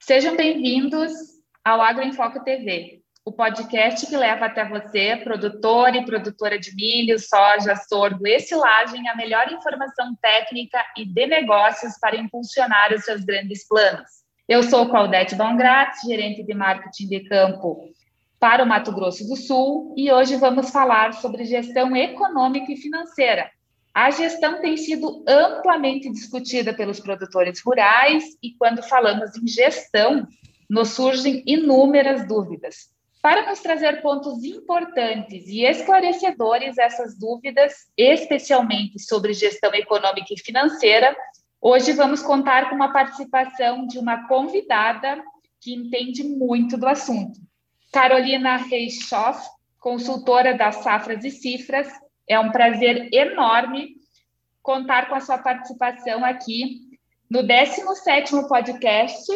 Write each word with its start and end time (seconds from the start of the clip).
Sejam 0.00 0.36
bem-vindos 0.36 1.12
ao 1.64 1.80
Agro 1.80 2.02
em 2.02 2.12
Foco 2.12 2.42
TV, 2.42 3.00
o 3.24 3.32
podcast 3.32 4.06
que 4.06 4.16
leva 4.16 4.46
até 4.46 4.68
você, 4.68 5.16
produtor 5.22 5.94
e 5.94 6.04
produtora 6.04 6.58
de 6.58 6.74
milho, 6.74 7.18
soja, 7.18 7.76
sorgo 7.76 8.26
e 8.26 8.40
silagem, 8.40 9.08
a 9.08 9.14
melhor 9.14 9.52
informação 9.52 10.16
técnica 10.20 10.84
e 10.96 11.04
de 11.04 11.26
negócios 11.26 11.92
para 12.00 12.16
impulsionar 12.16 12.92
os 12.92 13.04
seus 13.04 13.24
grandes 13.24 13.68
planos. 13.68 14.08
Eu 14.48 14.62
sou 14.62 14.88
Claudete 14.88 15.36
Bongratz, 15.36 16.00
gerente 16.04 16.42
de 16.42 16.54
marketing 16.54 17.06
de 17.06 17.20
campo 17.28 17.90
para 18.40 18.64
o 18.64 18.66
Mato 18.66 18.90
Grosso 18.90 19.28
do 19.28 19.36
Sul, 19.36 19.94
e 19.98 20.10
hoje 20.10 20.34
vamos 20.36 20.70
falar 20.70 21.12
sobre 21.12 21.44
gestão 21.44 21.94
econômica 21.94 22.72
e 22.72 22.76
financeira, 22.76 23.50
a 23.92 24.10
gestão 24.10 24.62
tem 24.62 24.78
sido 24.78 25.22
amplamente 25.28 26.10
discutida 26.10 26.72
pelos 26.72 26.98
produtores 26.98 27.60
rurais 27.60 28.24
e 28.42 28.54
quando 28.56 28.82
falamos 28.82 29.36
em 29.36 29.46
gestão, 29.46 30.26
nos 30.70 30.90
surgem 30.90 31.42
inúmeras 31.44 32.26
dúvidas. 32.26 32.88
Para 33.20 33.50
nos 33.50 33.60
trazer 33.60 34.00
pontos 34.00 34.42
importantes 34.42 35.46
e 35.48 35.64
esclarecedores 35.64 36.78
essas 36.78 37.18
dúvidas, 37.18 37.74
especialmente 37.94 38.98
sobre 39.00 39.34
gestão 39.34 39.74
econômica 39.74 40.32
e 40.32 40.40
financeira, 40.40 41.14
hoje 41.60 41.92
vamos 41.92 42.22
contar 42.22 42.70
com 42.70 42.82
a 42.82 42.88
participação 42.88 43.86
de 43.86 43.98
uma 43.98 44.26
convidada 44.26 45.22
que 45.60 45.74
entende 45.74 46.22
muito 46.24 46.78
do 46.78 46.86
assunto. 46.86 47.49
Carolina 47.92 48.56
Reischoff, 48.56 49.48
consultora 49.78 50.54
das 50.54 50.76
Safras 50.76 51.24
e 51.24 51.30
Cifras, 51.30 51.88
é 52.28 52.38
um 52.38 52.50
prazer 52.50 53.08
enorme 53.12 53.96
contar 54.62 55.08
com 55.08 55.14
a 55.14 55.20
sua 55.20 55.38
participação 55.38 56.24
aqui 56.24 56.80
no 57.28 57.42
17º 57.42 58.46
podcast 58.48 59.26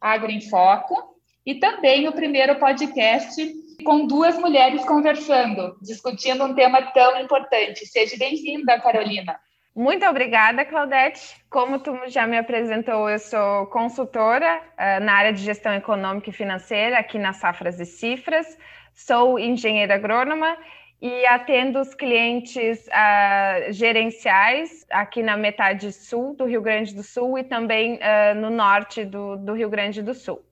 Agro 0.00 0.30
em 0.30 0.40
Foco 0.40 1.16
e 1.46 1.56
também 1.56 2.08
o 2.08 2.12
primeiro 2.12 2.58
podcast 2.58 3.54
com 3.84 4.06
duas 4.06 4.38
mulheres 4.38 4.84
conversando, 4.84 5.76
discutindo 5.80 6.44
um 6.44 6.54
tema 6.54 6.82
tão 6.92 7.20
importante. 7.20 7.86
Seja 7.86 8.16
bem-vinda, 8.16 8.80
Carolina. 8.80 9.38
Muito 9.74 10.04
obrigada, 10.04 10.66
Claudete. 10.66 11.42
Como 11.48 11.78
tu 11.78 11.96
já 12.06 12.26
me 12.26 12.36
apresentou, 12.36 13.08
eu 13.08 13.18
sou 13.18 13.66
consultora 13.68 14.60
uh, 14.60 15.02
na 15.02 15.14
área 15.14 15.32
de 15.32 15.42
gestão 15.42 15.72
econômica 15.72 16.28
e 16.28 16.32
financeira 16.32 16.98
aqui 16.98 17.18
na 17.18 17.32
Safras 17.32 17.80
e 17.80 17.86
Cifras. 17.86 18.46
Sou 18.92 19.38
engenheira 19.38 19.94
agrônoma 19.94 20.58
e 21.00 21.24
atendo 21.24 21.80
os 21.80 21.94
clientes 21.94 22.86
uh, 22.86 23.72
gerenciais 23.72 24.84
aqui 24.90 25.22
na 25.22 25.38
metade 25.38 25.90
sul 25.90 26.36
do 26.36 26.44
Rio 26.44 26.60
Grande 26.60 26.94
do 26.94 27.02
Sul 27.02 27.38
e 27.38 27.42
também 27.42 27.94
uh, 27.94 28.34
no 28.38 28.50
norte 28.50 29.06
do, 29.06 29.38
do 29.38 29.54
Rio 29.54 29.70
Grande 29.70 30.02
do 30.02 30.12
Sul. 30.12 30.44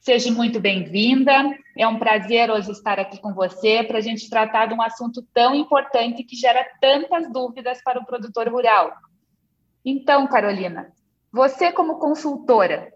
Seja 0.00 0.30
muito 0.32 0.60
bem-vinda. 0.60 1.32
É 1.76 1.86
um 1.86 1.98
prazer 1.98 2.50
hoje 2.50 2.70
estar 2.70 2.98
aqui 2.98 3.20
com 3.20 3.34
você 3.34 3.82
para 3.82 3.98
a 3.98 4.00
gente 4.00 4.30
tratar 4.30 4.66
de 4.66 4.74
um 4.74 4.80
assunto 4.80 5.22
tão 5.34 5.54
importante 5.54 6.22
que 6.24 6.36
gera 6.36 6.64
tantas 6.80 7.30
dúvidas 7.30 7.82
para 7.82 8.00
o 8.00 8.06
produtor 8.06 8.48
rural. 8.48 8.92
Então, 9.84 10.26
Carolina, 10.26 10.92
você, 11.32 11.72
como 11.72 11.98
consultora 11.98 12.92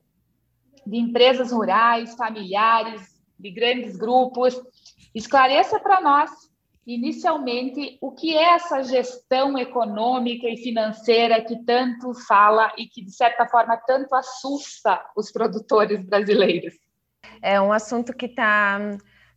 de 0.86 0.96
empresas 0.96 1.52
rurais, 1.52 2.14
familiares, 2.14 3.02
de 3.38 3.50
grandes 3.50 3.96
grupos, 3.96 4.58
esclareça 5.14 5.78
para 5.80 6.00
nós 6.00 6.30
inicialmente, 6.86 7.98
o 8.00 8.10
que 8.10 8.36
é 8.36 8.54
essa 8.54 8.82
gestão 8.82 9.56
econômica 9.58 10.48
e 10.48 10.56
financeira 10.56 11.44
que 11.44 11.62
tanto 11.64 12.12
fala 12.26 12.72
e 12.76 12.86
que, 12.86 13.04
de 13.04 13.12
certa 13.12 13.46
forma, 13.46 13.76
tanto 13.76 14.14
assusta 14.14 15.00
os 15.16 15.30
produtores 15.30 16.04
brasileiros? 16.04 16.74
É 17.42 17.60
um 17.60 17.72
assunto 17.72 18.14
que 18.14 18.26
está 18.26 18.78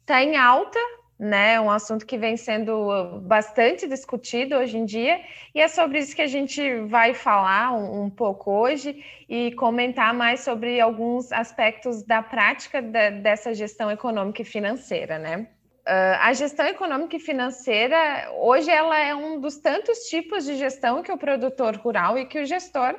tá 0.05 0.23
em 0.23 0.37
alta, 0.37 0.79
né? 1.17 1.59
Um 1.59 1.71
assunto 1.71 2.05
que 2.05 2.17
vem 2.17 2.37
sendo 2.37 3.19
bastante 3.21 3.87
discutido 3.87 4.55
hoje 4.55 4.77
em 4.77 4.85
dia, 4.85 5.19
e 5.53 5.59
é 5.59 5.67
sobre 5.67 5.99
isso 5.99 6.15
que 6.15 6.21
a 6.21 6.27
gente 6.27 6.81
vai 6.81 7.13
falar 7.13 7.73
um, 7.73 8.03
um 8.03 8.09
pouco 8.09 8.51
hoje 8.51 9.03
e 9.27 9.51
comentar 9.53 10.13
mais 10.13 10.41
sobre 10.41 10.79
alguns 10.79 11.31
aspectos 11.31 12.03
da 12.03 12.21
prática 12.21 12.81
da, 12.81 13.09
dessa 13.09 13.53
gestão 13.53 13.89
econômica 13.89 14.41
e 14.41 14.45
financeira, 14.45 15.17
né? 15.17 15.47
Uh, 15.87 16.17
a 16.19 16.33
gestão 16.33 16.65
econômica 16.65 17.15
e 17.15 17.19
financeira, 17.19 18.31
hoje, 18.39 18.71
ela 18.71 18.97
é 18.97 19.13
um 19.13 19.39
dos 19.39 19.57
tantos 19.57 19.99
tipos 20.09 20.43
de 20.43 20.55
gestão 20.55 21.03
que 21.03 21.11
o 21.11 21.17
produtor 21.17 21.75
rural 21.75 22.17
e 22.17 22.25
que 22.25 22.39
o 22.39 22.45
gestor 22.45 22.95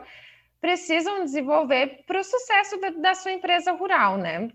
precisam 0.61 1.25
desenvolver 1.25 2.05
para 2.07 2.21
o 2.21 2.25
sucesso 2.25 2.81
da, 2.81 2.91
da, 2.91 3.15
sua 3.15 3.33
empresa 3.33 3.73
rural, 3.73 4.17
né? 4.17 4.49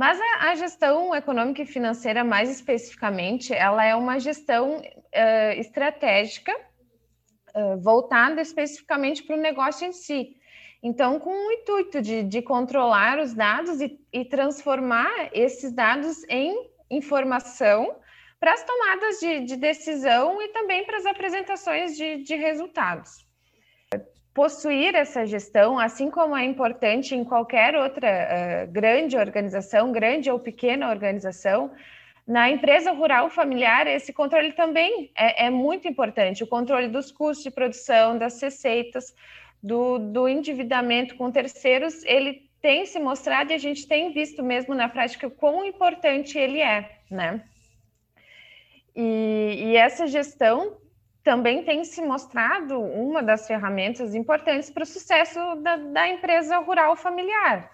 Mas 0.00 0.18
a, 0.18 0.48
a, 0.48 0.54
gestão 0.54 1.14
econômica 1.14 1.60
e 1.60 1.66
financeira, 1.66 2.24
mais 2.24 2.48
especificamente, 2.48 3.52
ela 3.52 3.84
é 3.84 3.94
uma 3.94 4.18
gestão 4.18 4.78
uh, 4.78 5.52
estratégica 5.58 6.56
uh, 7.54 7.78
voltada 7.82 8.40
especificamente 8.40 9.22
para 9.22 9.36
o 9.36 9.38
negócio 9.38 9.86
em 9.86 9.92
si. 9.92 10.38
Então, 10.82 11.20
com 11.20 11.28
o 11.28 11.52
intuito 11.52 12.00
de, 12.00 12.22
de 12.22 12.40
controlar 12.40 13.18
os 13.18 13.34
dados 13.34 13.78
e, 13.82 14.00
e 14.10 14.24
transformar 14.24 15.28
esses 15.34 15.70
dados 15.70 16.24
em 16.30 16.70
informação 16.90 17.94
para 18.40 18.54
as 18.54 18.64
tomadas 18.64 19.20
de, 19.20 19.40
de, 19.40 19.56
decisão 19.56 20.40
e 20.40 20.48
também 20.48 20.82
para 20.86 20.96
as 20.96 21.04
apresentações 21.04 21.94
de, 21.94 22.22
de 22.22 22.36
resultados. 22.36 23.28
Possuir 24.32 24.94
essa 24.94 25.26
gestão, 25.26 25.78
assim 25.78 26.10
como 26.10 26.36
é 26.36 26.44
importante 26.44 27.14
em 27.14 27.24
qualquer 27.24 27.74
outra 27.74 28.08
uh, 28.08 28.72
grande 28.72 29.16
organização, 29.16 29.90
grande 29.90 30.30
ou 30.30 30.38
pequena 30.38 30.88
organização, 30.88 31.72
na 32.26 32.48
empresa 32.48 32.92
rural 32.92 33.28
familiar, 33.28 33.88
esse 33.88 34.12
controle 34.12 34.52
também 34.52 35.10
é, 35.16 35.46
é, 35.46 35.50
muito 35.50 35.88
importante. 35.88 36.44
O 36.44 36.46
controle 36.46 36.86
dos 36.86 37.10
custos 37.10 37.42
de 37.42 37.50
produção, 37.50 38.16
das 38.16 38.40
receitas, 38.40 39.12
do, 39.60 39.98
do 39.98 40.28
endividamento 40.28 41.16
com 41.16 41.30
terceiros, 41.32 42.04
ele 42.04 42.48
tem 42.62 42.86
se 42.86 43.00
mostrado 43.00 43.50
e 43.50 43.54
a 43.54 43.58
gente 43.58 43.86
tem 43.86 44.12
visto 44.12 44.44
mesmo 44.44 44.74
na 44.74 44.88
prática 44.88 45.28
quão 45.28 45.64
importante 45.64 46.38
ele 46.38 46.60
é, 46.60 46.98
né? 47.10 47.42
E, 48.94 49.64
e 49.64 49.76
essa 49.76 50.06
gestão 50.06 50.76
também 51.30 51.62
tem 51.62 51.84
se 51.84 52.02
mostrado 52.02 52.80
uma 52.80 53.22
das 53.22 53.46
ferramentas 53.46 54.16
importantes 54.16 54.68
para 54.68 54.82
o 54.82 54.86
sucesso 54.86 55.38
da, 55.62 55.76
da, 55.76 56.08
empresa 56.08 56.58
rural 56.58 56.96
familiar. 56.96 57.70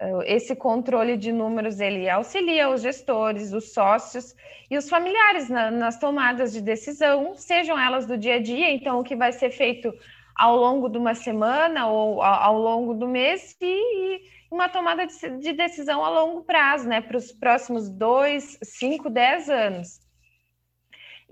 Uh, 0.00 0.22
esse 0.24 0.54
controle 0.54 1.16
de 1.16 1.32
números 1.32 1.80
ele 1.80 2.08
auxilia 2.08 2.70
os 2.70 2.80
gestores, 2.80 3.52
os 3.52 3.72
sócios 3.72 4.36
e 4.70 4.78
os 4.78 4.88
familiares 4.88 5.48
na, 5.48 5.68
nas 5.68 5.98
tomadas 5.98 6.52
de 6.52 6.60
decisão, 6.60 7.34
sejam 7.34 7.76
elas 7.76 8.06
do 8.06 8.16
dia 8.16 8.36
a 8.36 8.40
dia, 8.40 8.70
então 8.70 9.00
o 9.00 9.02
que 9.02 9.16
vai 9.16 9.32
ser 9.32 9.50
feito 9.50 9.92
ao 10.36 10.54
longo 10.54 10.88
de 10.88 10.96
uma 10.96 11.16
semana 11.16 11.88
ou 11.88 12.22
ao, 12.22 12.56
longo 12.56 12.94
do 12.94 13.08
mês 13.08 13.56
e, 13.60 13.66
e 13.66 14.20
uma 14.48 14.68
tomada 14.68 15.08
de, 15.08 15.38
de, 15.40 15.52
decisão 15.52 16.04
a 16.04 16.08
longo 16.08 16.44
prazo, 16.44 16.88
né, 16.88 17.00
para 17.00 17.16
os 17.16 17.32
próximos 17.32 17.90
dois, 17.90 18.56
cinco, 18.62 19.10
dez 19.10 19.50
anos. 19.50 20.00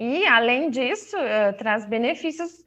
E, 0.00 0.26
além 0.26 0.70
disso, 0.70 1.14
uh, 1.14 1.52
traz 1.58 1.84
benefícios, 1.84 2.64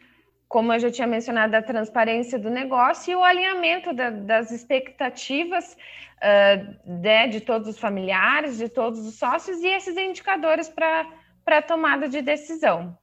como 0.48 0.72
eu 0.72 0.78
já 0.78 0.92
tinha 0.92 1.08
mencionado, 1.08 1.52
da 1.52 1.64
transparência 1.64 2.38
do 2.38 2.48
negócio 2.48 3.12
e 3.12 3.16
o 3.16 3.24
alinhamento 3.24 3.92
da, 3.92 4.12
das 4.12 4.52
expectativas 4.52 5.76
uh, 6.22 7.00
de, 7.02 7.28
de 7.30 7.42
todos 7.42 7.68
os 7.68 7.80
familiares, 7.80 8.60
de 8.60 8.70
todos 8.70 9.00
os 9.00 9.18
sócios 9.18 9.64
e 9.64 9.68
esses 9.68 9.98
indicadores 9.98 10.70
para 10.70 11.08
a 11.48 11.62
tomada 11.64 12.08
de 12.08 12.22
decisão. 12.22 12.96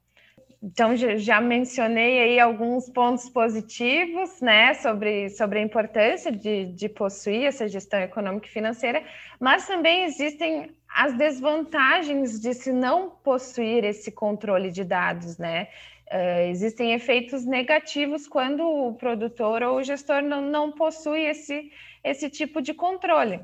Então, 0.63 0.95
já 0.95 1.41
mencionei 1.41 2.21
aí 2.21 2.39
alguns 2.39 2.91
pontos 2.91 3.31
positivos, 3.31 4.43
né, 4.43 4.75
sobre, 4.75 5.31
sobre 5.31 5.59
a 5.59 5.63
importância 5.63 6.31
de, 6.31 6.67
de 6.67 6.87
possuir 6.87 7.47
essa 7.47 7.67
gestão 7.67 7.99
econômica 8.01 8.47
e 8.47 8.51
financeira, 8.51 9.03
mas 9.41 9.67
também 9.67 10.05
existem 10.05 10.71
as 10.95 11.17
desvantagens 11.17 12.39
de 12.39 12.53
se 12.53 12.73
não 12.73 13.09
possuir 13.09 13.85
esse 13.85 14.13
controle 14.13 14.71
de 14.71 14.85
dados, 14.85 15.39
né? 15.39 15.69
Uh, 16.13 16.51
existem 16.51 16.93
efeitos 16.93 17.47
negativos 17.47 18.27
quando 18.27 18.63
o 18.65 18.95
produtor 18.95 19.63
ou 19.63 19.77
o 19.77 19.83
gestor 19.83 20.21
não, 20.21 20.43
não 20.43 20.73
possui 20.73 21.21
esse, 21.21 21.71
esse 22.03 22.29
tipo 22.29 22.61
de 22.61 22.75
controle. 22.75 23.41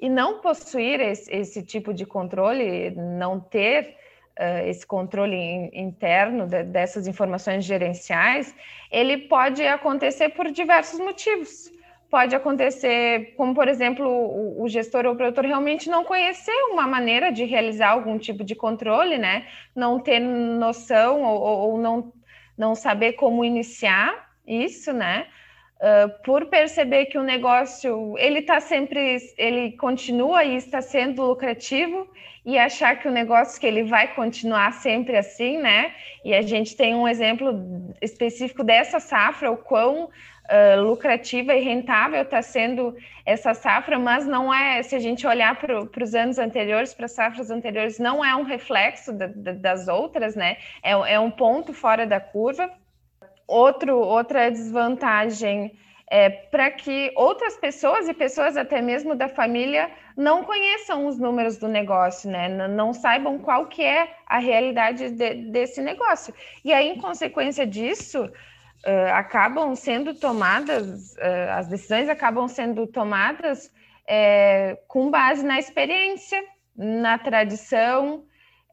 E 0.00 0.08
não 0.08 0.40
possuir 0.40 1.00
esse, 1.00 1.30
esse 1.30 1.62
tipo 1.62 1.92
de 1.92 2.06
controle, 2.06 2.92
não 2.92 3.40
ter 3.40 3.96
uh, 4.38 4.66
esse 4.66 4.86
controle 4.86 5.36
in, 5.36 5.70
interno 5.72 6.46
de, 6.46 6.62
dessas 6.64 7.06
informações 7.06 7.64
gerenciais, 7.64 8.54
ele 8.90 9.18
pode 9.18 9.66
acontecer 9.66 10.30
por 10.30 10.50
diversos 10.50 10.98
motivos. 11.00 11.70
pode 12.10 12.34
acontecer, 12.36 13.34
como 13.36 13.54
por 13.54 13.68
exemplo, 13.68 14.06
o, 14.06 14.62
o, 14.62 14.68
gestor 14.68 15.06
ou 15.06 15.12
o 15.12 15.16
produtor 15.16 15.44
realmente 15.44 15.90
não 15.90 16.04
conhecer 16.04 16.56
uma 16.70 16.86
maneira 16.86 17.32
de 17.32 17.44
realizar 17.44 17.90
algum 17.90 18.16
tipo 18.18 18.44
de 18.44 18.54
controle, 18.54 19.18
né? 19.18 19.46
Não 19.74 19.98
ter 19.98 20.20
noção 20.20 21.22
ou, 21.22 21.42
ou 21.42 21.78
não, 21.78 22.12
não 22.56 22.74
saber 22.74 23.14
como 23.14 23.44
iniciar 23.44 24.30
isso, 24.46 24.92
né? 24.92 25.26
Uh, 25.78 26.08
por 26.24 26.46
perceber 26.46 27.04
que 27.06 27.18
o 27.18 27.22
negócio 27.22 28.16
ele 28.16 28.38
está 28.38 28.60
sempre, 28.60 29.18
ele 29.36 29.72
continua 29.72 30.42
e 30.42 30.56
está 30.56 30.80
sendo 30.80 31.22
lucrativo 31.22 32.08
e 32.46 32.56
achar 32.56 32.98
que 32.98 33.06
o 33.06 33.10
negócio 33.10 33.60
que 33.60 33.66
ele 33.66 33.82
vai 33.82 34.14
continuar 34.14 34.72
sempre 34.72 35.18
assim, 35.18 35.58
né? 35.58 35.92
E 36.24 36.32
a 36.32 36.40
gente 36.40 36.74
tem 36.76 36.94
um 36.94 37.06
exemplo 37.06 37.94
específico 38.00 38.64
dessa 38.64 38.98
safra, 39.00 39.50
o 39.50 39.56
quão 39.58 40.04
uh, 40.04 40.80
lucrativa 40.80 41.54
e 41.54 41.60
rentável 41.60 42.22
está 42.22 42.40
sendo 42.40 42.96
essa 43.24 43.52
safra, 43.52 43.98
mas 43.98 44.26
não 44.26 44.54
é, 44.54 44.82
se 44.82 44.94
a 44.94 44.98
gente 44.98 45.26
olhar 45.26 45.56
para 45.56 46.04
os 46.04 46.14
anos 46.14 46.38
anteriores, 46.38 46.94
para 46.94 47.06
as 47.06 47.12
safras 47.12 47.50
anteriores, 47.50 47.98
não 47.98 48.24
é 48.24 48.34
um 48.34 48.44
reflexo 48.44 49.12
da, 49.12 49.26
da, 49.26 49.52
das 49.52 49.88
outras, 49.88 50.34
né? 50.34 50.56
É, 50.82 50.92
é 50.92 51.20
um 51.20 51.30
ponto 51.30 51.74
fora 51.74 52.06
da 52.06 52.20
curva. 52.20 52.70
Outro, 53.46 53.96
outra 53.98 54.50
desvantagem 54.50 55.72
é 56.08 56.30
para 56.30 56.70
que 56.70 57.12
outras 57.16 57.56
pessoas 57.56 58.08
e 58.08 58.14
pessoas 58.14 58.56
até 58.56 58.80
mesmo 58.80 59.14
da 59.14 59.28
família 59.28 59.90
não 60.16 60.44
conheçam 60.44 61.06
os 61.06 61.18
números 61.18 61.56
do 61.56 61.66
negócio, 61.66 62.30
né? 62.30 62.48
Não 62.68 62.92
saibam 62.92 63.38
qual 63.38 63.66
que 63.66 63.82
é 63.82 64.14
a 64.26 64.38
realidade 64.38 65.10
de, 65.10 65.34
desse 65.50 65.80
negócio. 65.82 66.32
E 66.64 66.72
aí, 66.72 66.88
em 66.88 67.00
consequência 67.00 67.66
disso, 67.66 68.24
uh, 68.24 69.12
acabam 69.14 69.74
sendo 69.74 70.14
tomadas, 70.14 71.14
uh, 71.14 71.50
as 71.56 71.68
decisões 71.68 72.08
acabam 72.08 72.46
sendo 72.48 72.86
tomadas 72.86 73.74
com 74.86 75.10
base 75.10 75.44
na 75.44 75.58
experiência, 75.58 76.40
na 76.76 77.18
tradição, 77.18 78.24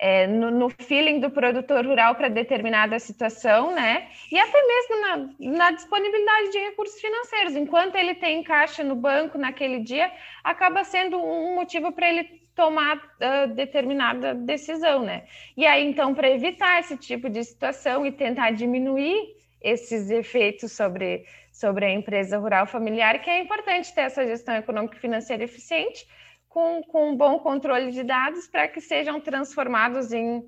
é, 0.04 0.28
no, 0.28 0.52
no, 0.52 0.70
feeling 0.70 1.22
do 1.22 1.30
produtor 1.30 1.86
rural 1.86 2.14
para 2.16 2.28
determinada 2.28 3.00
situação, 3.00 3.74
né? 3.74 4.10
E 4.30 4.38
até 4.38 4.62
mesmo 4.68 5.02
na, 5.02 5.58
na, 5.58 5.72
disponibilidade 5.72 6.52
de 6.52 6.60
recursos 6.60 7.00
financeiros. 7.00 7.56
Enquanto 7.56 7.96
ele 7.96 8.14
tem 8.14 8.44
caixa 8.44 8.84
no 8.84 8.98
banco 8.98 9.38
naquele 9.38 9.80
dia, 9.80 10.12
acaba 10.44 10.84
sendo 10.84 11.18
um 11.18 11.56
motivo 11.56 11.94
para 11.94 12.10
ele 12.10 12.26
tomar 12.54 12.98
uh, 12.98 13.48
determinada 13.56 14.36
decisão, 14.36 15.04
né? 15.04 15.24
E 15.56 15.66
aí, 15.66 15.86
então, 15.86 16.14
para 16.14 16.30
evitar 16.30 16.82
esse 16.82 16.98
tipo 16.98 17.30
de 17.30 17.42
situação 17.42 18.06
e 18.06 18.12
tentar 18.12 18.52
diminuir 18.52 19.18
esses 19.62 20.12
efeitos 20.12 20.74
sobre, 20.74 21.26
sobre 21.50 21.86
a 21.86 21.90
empresa 21.90 22.38
rural 22.38 22.68
familiar, 22.68 23.22
que 23.22 23.30
é 23.30 23.40
importante 23.40 23.96
ter 23.96 24.02
essa 24.02 24.28
gestão 24.28 24.54
econômica 24.58 24.98
e 24.98 25.00
financeira 25.00 25.46
eficiente, 25.46 26.06
com, 26.54 26.84
com 26.84 27.10
um 27.10 27.18
bom 27.18 27.40
controle 27.40 27.92
de 27.92 28.04
dados 28.04 28.48
para 28.48 28.68
que 28.68 28.80
sejam 28.80 29.20
transformados 29.20 30.14
em, 30.14 30.46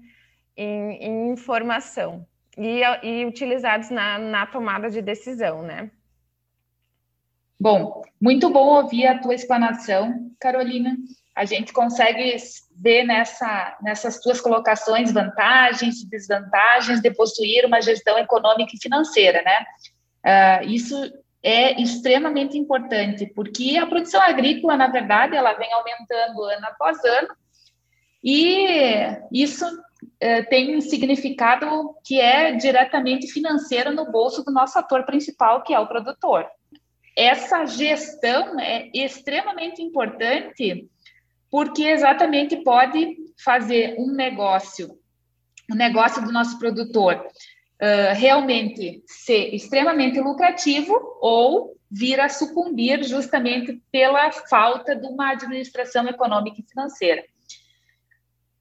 em, 0.55 1.03
em 1.03 1.31
informação 1.31 2.27
e, 2.55 2.81
e 3.01 3.25
utilizados 3.25 3.89
na, 3.89 4.19
na 4.19 4.45
tomada 4.45 4.87
de 4.87 5.01
decisão, 5.01 5.63
né? 5.63 5.89
Bom, 7.59 8.03
muito 8.21 8.51
bom 8.51 8.83
ouvir 8.83 9.07
a 9.07 9.17
tua 9.17 9.33
explanação, 9.33 10.31
Carolina. 10.39 10.95
A 11.35 11.43
gente 11.43 11.73
consegue 11.73 12.35
ver 12.75 13.03
nessa, 13.03 13.75
nessas 13.81 14.19
tuas 14.19 14.39
colocações 14.39 15.11
vantagens 15.11 16.01
e 16.01 16.09
desvantagens 16.09 17.01
de 17.01 17.09
possuir 17.15 17.65
uma 17.65 17.81
gestão 17.81 18.19
econômica 18.19 18.73
e 18.75 18.79
financeira, 18.79 19.41
né? 19.41 19.65
Uh, 20.23 20.69
isso 20.69 20.95
é 21.45 21.79
extremamente 21.79 22.57
importante, 22.57 23.27
porque 23.35 23.77
a 23.77 23.85
produção 23.85 24.19
agrícola, 24.19 24.75
na 24.75 24.87
verdade, 24.87 25.35
ela 25.35 25.53
vem 25.53 25.71
aumentando 25.71 26.43
ano 26.43 26.65
após 26.65 26.97
ano, 27.05 27.27
e 28.23 29.15
isso 29.31 29.63
é, 30.19 30.41
tem 30.41 30.75
um 30.75 30.81
significado 30.81 31.93
que 32.03 32.19
é 32.19 32.53
diretamente 32.53 33.27
financeiro 33.27 33.93
no 33.93 34.11
bolso 34.11 34.43
do 34.43 34.51
nosso 34.51 34.79
ator 34.79 35.05
principal, 35.05 35.61
que 35.61 35.71
é 35.71 35.79
o 35.79 35.85
produtor. 35.85 36.47
Essa 37.15 37.63
gestão 37.67 38.59
é 38.59 38.89
extremamente 38.91 39.83
importante, 39.83 40.89
porque 41.51 41.83
exatamente 41.83 42.57
pode 42.63 43.17
fazer 43.37 43.95
um 43.99 44.11
negócio, 44.11 44.97
o 45.69 45.75
um 45.75 45.77
negócio 45.77 46.25
do 46.25 46.31
nosso 46.31 46.57
produtor, 46.57 47.23
realmente 48.13 49.03
ser 49.05 49.53
extremamente 49.53 50.19
lucrativo 50.19 50.93
ou 51.21 51.75
vir 51.91 52.19
a 52.19 52.29
sucumbir 52.29 53.03
justamente 53.03 53.81
pela 53.91 54.31
falta 54.31 54.95
de 54.95 55.05
uma 55.07 55.31
administração 55.31 56.07
econômica 56.07 56.59
e 56.59 56.69
financeira. 56.69 57.23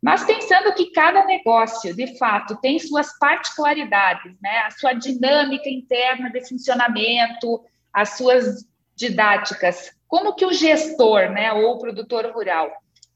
Mas 0.02 0.22
pensando 0.22 0.74
que 0.74 0.90
cada 0.90 1.24
negócio, 1.24 1.96
de 1.96 2.18
fato, 2.18 2.60
tem 2.60 2.78
suas 2.78 3.18
particularidades, 3.18 4.36
né? 4.42 4.58
a 4.66 4.70
sua 4.70 4.92
dinâmica 4.92 5.68
interna 5.68 6.30
de 6.30 6.46
funcionamento, 6.46 7.64
as 7.92 8.10
suas 8.10 8.66
didáticas, 8.94 9.96
como 10.06 10.34
que 10.34 10.44
o 10.44 10.52
gestor, 10.52 11.30
né, 11.30 11.52
ou 11.52 11.72
o 11.72 11.78
produtor 11.78 12.26
rural, 12.32 12.70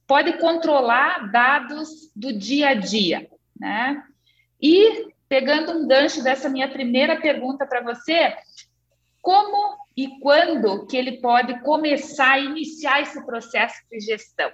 pode 0.06 0.39
controlar 0.39 1.31
dados 1.31 2.11
do 2.17 2.33
dia 2.33 2.71
a 2.71 2.75
dia, 2.75 3.29
né? 3.56 4.03
E 4.61 5.06
pegando 5.29 5.73
um 5.73 5.87
gancho 5.87 6.23
dessa 6.23 6.49
minha 6.49 6.69
primeira 6.69 7.21
pergunta 7.21 7.67
para 7.67 7.83
você, 7.83 8.35
como 9.21 9.77
e 9.97 10.19
quando 10.21 10.87
que 10.87 10.97
ele 10.97 11.21
pode 11.21 11.61
começar 11.61 12.33
a 12.33 12.39
iniciar 12.39 13.03
esse 13.03 13.25
processo 13.27 13.77
de 13.91 14.01
gestão? 14.01 14.51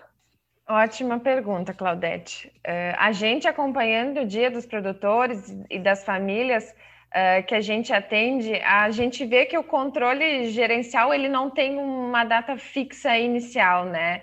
Ótima 0.66 1.20
pergunta, 1.20 1.74
Claudete. 1.74 2.48
Uh, 2.66 2.96
a 2.96 3.12
gente 3.12 3.46
acompanhando 3.46 4.22
o 4.22 4.26
Dia 4.26 4.50
dos 4.50 4.64
Produtores 4.64 5.54
e 5.70 5.78
das 5.78 6.02
Famílias 6.02 6.64
uh, 6.70 7.46
que 7.46 7.54
a 7.54 7.60
gente 7.60 7.92
atende, 7.92 8.54
a 8.62 8.90
gente 8.90 9.26
vê 9.26 9.44
que 9.44 9.58
o 9.58 9.62
controle 9.62 10.50
gerencial 10.50 11.12
ele 11.12 11.28
não 11.28 11.50
tem 11.50 11.76
uma 11.78 12.24
data 12.24 12.56
fixa 12.56 13.16
inicial, 13.18 13.84
né? 13.84 14.22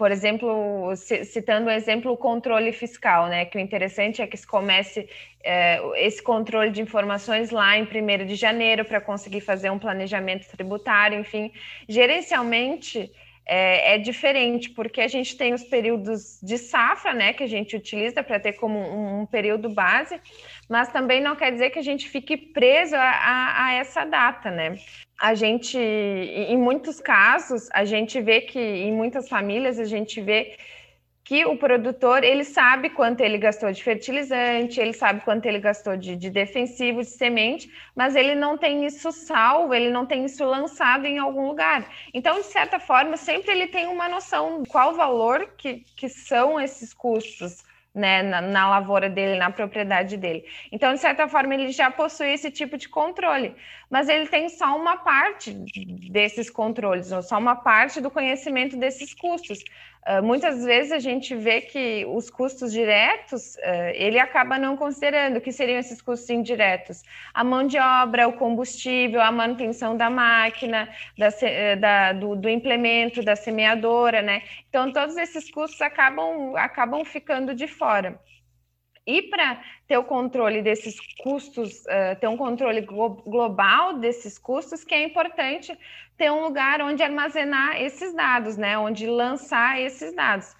Por 0.00 0.10
exemplo, 0.10 0.96
citando 0.96 1.66
o 1.66 1.70
exemplo 1.70 2.10
o 2.10 2.16
controle 2.16 2.72
fiscal, 2.72 3.28
né? 3.28 3.44
Que 3.44 3.58
o 3.58 3.60
interessante 3.60 4.22
é 4.22 4.26
que 4.26 4.34
se 4.34 4.46
comece 4.46 5.06
é, 5.44 5.78
esse 5.96 6.22
controle 6.22 6.70
de 6.70 6.80
informações 6.80 7.50
lá 7.50 7.76
em 7.76 7.82
1 7.82 8.24
de 8.24 8.34
janeiro 8.34 8.82
para 8.82 8.98
conseguir 8.98 9.42
fazer 9.42 9.68
um 9.68 9.78
planejamento 9.78 10.48
tributário, 10.56 11.20
enfim, 11.20 11.52
gerencialmente 11.86 13.12
é, 13.44 13.96
é, 13.96 13.98
diferente, 13.98 14.70
porque 14.70 15.02
a 15.02 15.08
gente 15.08 15.36
tem 15.36 15.52
os 15.52 15.64
períodos 15.64 16.40
de 16.42 16.56
safra, 16.56 17.12
né, 17.12 17.34
que 17.34 17.42
a 17.42 17.48
gente 17.48 17.76
utiliza 17.76 18.22
para 18.22 18.40
ter 18.40 18.54
como 18.54 18.78
um, 18.78 19.20
um, 19.20 19.26
período 19.26 19.68
base, 19.68 20.18
mas 20.66 20.90
também 20.90 21.20
não 21.20 21.36
quer 21.36 21.52
dizer 21.52 21.68
que 21.68 21.78
a 21.78 21.82
gente 21.82 22.08
fique 22.08 22.38
preso 22.38 22.96
a, 22.96 23.02
a, 23.02 23.66
a 23.66 23.72
essa 23.74 24.06
data, 24.06 24.50
né? 24.50 24.76
A 25.20 25.34
gente, 25.34 25.76
em 25.76 26.56
muitos 26.56 26.98
casos, 26.98 27.68
a 27.72 27.84
gente 27.84 28.18
vê 28.22 28.40
que 28.40 28.58
em 28.58 28.92
muitas 28.92 29.28
famílias 29.28 29.78
a 29.78 29.84
gente 29.84 30.18
vê 30.18 30.56
que 31.22 31.44
o 31.44 31.58
produtor 31.58 32.24
ele 32.24 32.42
sabe 32.42 32.88
quanto 32.88 33.20
ele 33.20 33.36
gastou 33.36 33.70
de 33.70 33.84
fertilizante, 33.84 34.80
ele 34.80 34.94
sabe 34.94 35.20
quanto 35.20 35.44
ele 35.44 35.60
gastou 35.60 35.94
de, 35.94 36.16
de, 36.16 36.30
defensivo, 36.30 37.02
de 37.02 37.10
semente, 37.10 37.70
mas 37.94 38.16
ele 38.16 38.34
não 38.34 38.56
tem 38.56 38.86
isso 38.86 39.12
salvo, 39.12 39.74
ele 39.74 39.90
não 39.90 40.06
tem 40.06 40.24
isso 40.24 40.42
lançado 40.44 41.04
em 41.04 41.18
algum 41.18 41.46
lugar. 41.46 41.86
Então, 42.14 42.40
de 42.40 42.46
certa 42.46 42.80
forma, 42.80 43.18
sempre 43.18 43.52
ele 43.52 43.66
tem 43.66 43.86
uma 43.88 44.08
noção 44.08 44.62
de 44.62 44.70
qual 44.70 44.94
valor 44.94 45.52
que, 45.58 45.84
que 45.94 46.08
são 46.08 46.58
esses 46.58 46.94
custos 46.94 47.62
né, 47.94 48.22
na, 48.22 48.40
na, 48.40 48.70
lavoura 48.70 49.08
dele, 49.08 49.38
na 49.38 49.50
propriedade 49.50 50.16
dele. 50.16 50.44
Então, 50.70 50.94
de 50.94 51.00
certa 51.00 51.28
forma, 51.28 51.54
ele 51.54 51.70
já 51.70 51.90
possui 51.90 52.32
esse 52.32 52.50
tipo 52.50 52.76
de 52.76 52.88
controle, 52.88 53.54
mas 53.90 54.08
ele 54.08 54.28
tem 54.28 54.48
só 54.48 54.76
uma 54.76 54.98
parte 54.98 55.52
desses 56.10 56.48
controles, 56.48 57.10
ou 57.10 57.22
só 57.22 57.36
uma 57.38 57.56
parte 57.56 58.00
do 58.00 58.10
conhecimento 58.10 58.76
desses 58.76 59.12
custos. 59.12 59.58
Uh, 60.08 60.22
muitas 60.22 60.64
vezes 60.64 60.92
a 60.92 60.98
gente 60.98 61.34
vê 61.36 61.60
que 61.60 62.06
os 62.06 62.30
custos 62.30 62.72
diretos 62.72 63.56
uh, 63.56 63.92
ele 63.94 64.18
acaba 64.18 64.58
não 64.58 64.74
considerando 64.74 65.42
que 65.42 65.52
seriam 65.52 65.78
esses 65.78 66.00
custos 66.00 66.30
indiretos. 66.30 67.02
A 67.34 67.44
mão 67.44 67.66
de 67.66 67.78
obra, 67.78 68.26
o 68.26 68.32
combustível, 68.32 69.20
a 69.20 69.30
manutenção 69.30 69.96
da 69.96 70.08
máquina, 70.08 70.88
da, 71.18 71.28
eh, 71.42 71.76
da, 71.76 72.12
do, 72.14 72.34
do, 72.34 72.48
implemento, 72.48 73.22
da 73.22 73.36
semeadora, 73.36 74.22
né? 74.22 74.42
Então, 74.70 74.90
todos 74.90 75.18
esses 75.18 75.50
custos 75.50 75.80
acabam, 75.82 76.56
acabam 76.56 77.04
ficando 77.04 77.54
de 77.54 77.66
fora. 77.66 78.18
E 79.06 79.22
para 79.22 79.60
ter 79.88 79.96
o 79.96 80.04
controle 80.04 80.62
desses 80.62 80.96
custos, 81.22 81.80
uh, 81.86 82.18
ter 82.20 82.28
um 82.28 82.36
controle 82.36 82.82
global 82.82 83.94
desses 83.94 84.38
custos, 84.38 84.84
que 84.84 84.94
é 84.94 85.04
importante 85.04 85.76
ter 86.16 86.30
um 86.30 86.42
lugar 86.42 86.82
onde 86.82 87.02
armazenar 87.02 87.80
esses 87.80 88.14
dados, 88.14 88.56
né? 88.56 88.78
Onde 88.78 89.06
lançar 89.06 89.80
esses 89.80 90.14
dados. 90.14 90.54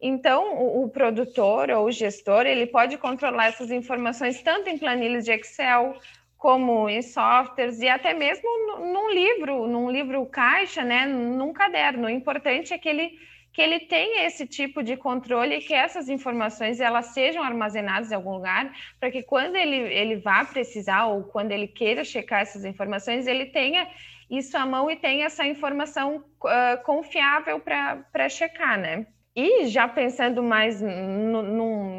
Então, 0.00 0.54
o, 0.54 0.84
o, 0.84 0.88
produtor 0.90 1.70
ou 1.70 1.86
o 1.86 1.90
gestor, 1.90 2.46
ele 2.46 2.66
pode 2.66 2.96
controlar 2.98 3.46
essas 3.46 3.70
informações 3.70 4.40
tanto 4.42 4.68
em 4.68 4.78
planilhas 4.78 5.24
de 5.24 5.32
Excel, 5.32 5.96
como 6.36 6.88
em 6.88 7.02
softwares 7.02 7.80
e 7.80 7.88
até 7.88 8.14
mesmo 8.14 8.48
num 8.78 9.10
livro, 9.10 9.66
num 9.66 9.90
livro 9.90 10.24
caixa, 10.26 10.84
né, 10.84 11.04
num 11.04 11.52
caderno. 11.52 12.06
O 12.06 12.10
importante 12.10 12.72
é 12.72 12.78
que 12.78 12.88
ele 12.88 13.18
que 13.58 13.62
ele 13.62 13.80
tenha 13.80 14.24
esse 14.24 14.46
tipo 14.46 14.84
de 14.84 14.96
controle 14.96 15.56
e 15.56 15.60
que 15.60 15.74
essas 15.74 16.08
informações 16.08 16.78
elas 16.78 17.06
sejam 17.06 17.42
armazenadas 17.42 18.12
em 18.12 18.14
algum 18.14 18.34
lugar, 18.34 18.72
para 19.00 19.10
que 19.10 19.20
quando 19.20 19.56
ele, 19.56 19.74
ele 19.74 20.14
vá 20.14 20.44
precisar 20.44 21.06
ou 21.06 21.24
quando 21.24 21.50
ele 21.50 21.66
queira 21.66 22.04
checar 22.04 22.42
essas 22.42 22.64
informações, 22.64 23.26
ele 23.26 23.46
tenha 23.46 23.88
isso 24.30 24.56
à 24.56 24.64
mão 24.64 24.88
e 24.88 24.94
tenha 24.94 25.26
essa 25.26 25.44
informação 25.44 26.18
uh, 26.18 26.84
confiável 26.84 27.58
para 27.58 28.28
checar, 28.28 28.78
né? 28.78 29.08
E 29.34 29.66
já 29.66 29.88
pensando 29.88 30.40
mais 30.40 30.80
num, 30.80 31.42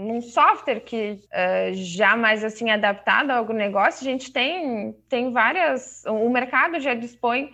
num 0.08 0.22
software 0.22 0.80
que 0.80 1.20
uh, 1.26 1.74
já 1.74 2.16
mais 2.16 2.42
assim 2.42 2.70
adaptado 2.70 3.32
ao 3.32 3.46
negócio, 3.50 4.08
a 4.08 4.10
gente 4.10 4.32
tem, 4.32 4.94
tem 5.10 5.34
várias. 5.34 6.06
O 6.06 6.30
mercado 6.30 6.80
já 6.80 6.94
dispõe 6.94 7.52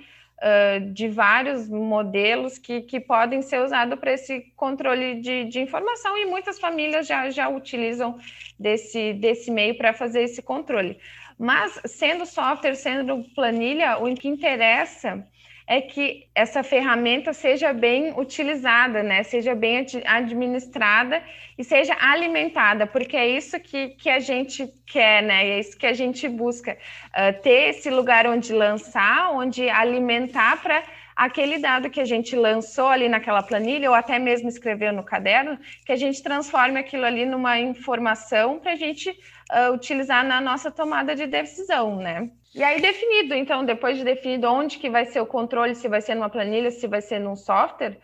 de 0.94 1.08
vários 1.08 1.70
modelos 1.70 2.58
que, 2.58 2.82
que 2.82 3.00
podem 3.00 3.42
ser 3.42 3.62
usados 3.62 3.98
para 4.00 4.14
esse 4.14 4.42
controle 4.56 5.22
de, 5.22 5.46
de 5.46 5.60
informação, 5.60 6.18
e 6.18 6.26
muitas 6.26 6.60
famílias 6.60 7.08
já, 7.08 7.30
já 7.30 7.48
utilizam 7.50 8.18
desse, 8.60 9.14
desse 9.14 9.50
meio 9.50 9.78
para 9.78 9.94
fazer 9.94 10.24
esse 10.24 10.42
controle. 10.42 11.00
Mas, 11.38 11.82
sendo 11.86 12.26
software, 12.26 12.76
sendo 12.76 13.24
planilha, 13.34 13.98
o 13.98 14.14
que 14.16 14.28
interessa 14.28 15.26
é 15.68 15.82
que 15.82 16.28
essa 16.36 16.62
ferramenta 16.62 17.34
seja 17.34 17.74
bem 17.74 18.14
utilizada, 18.18 19.02
né? 19.02 19.24
Seja 19.24 19.56
bem 19.56 19.86
administrada 20.06 21.24
e 21.58 21.64
seja 21.64 21.96
alimentada, 22.00 22.86
porque 22.86 23.18
é 23.18 23.28
isso 23.28 23.60
que, 23.60 23.90
que 23.90 24.10
a 24.10 24.20
gente 24.20 24.72
quer, 24.86 25.24
né? 25.24 25.48
É 25.50 25.60
isso 25.60 25.76
que 25.78 25.88
a 25.88 25.94
gente 25.94 26.30
busca, 26.30 26.78
uh, 27.10 27.42
ter 27.42 27.70
esse 27.70 27.90
lugar 27.90 28.28
onde 28.28 28.54
lançar, 28.54 29.32
onde 29.34 29.68
alimentar 29.68 30.62
para 30.62 30.84
aquele 31.16 31.60
dado 31.60 31.90
que 31.90 32.02
a 32.02 32.06
gente 32.06 32.36
lançou 32.36 32.88
ali 32.88 33.08
naquela 33.08 33.42
planilha, 33.42 33.90
ou 33.90 33.96
até 33.96 34.20
mesmo 34.20 34.50
escreveu 34.50 34.92
no 34.92 35.04
caderno, 35.04 35.58
que 35.86 35.92
a 35.92 35.96
gente 35.96 36.22
transforme 36.22 36.80
aquilo 36.80 37.06
ali 37.06 37.26
numa 37.26 37.58
informação 37.58 38.60
para 38.60 38.74
a 38.74 38.76
gente 38.76 39.10
uh, 39.10 39.74
utilizar 39.74 40.26
na 40.26 40.42
nossa 40.42 40.70
tomada 40.70 41.16
de 41.16 41.26
decisão, 41.26 41.96
né? 41.96 42.30
E 42.54 42.64
aí 42.64 42.82
definido, 42.82 43.34
então, 43.34 43.64
depois 43.64 43.98
de 43.98 44.04
definido 44.04 44.48
onde 44.48 44.78
que 44.78 44.90
vai 44.90 45.06
ser 45.06 45.22
o 45.22 45.26
controle, 45.26 45.76
se 45.76 45.88
vai 45.88 46.02
ser 46.02 46.16
numa 46.16 46.30
planilha, 46.30 46.72
se 46.72 46.88
vai 46.88 47.02
ser 47.02 47.20
num 47.20 47.36
software, 47.36 47.98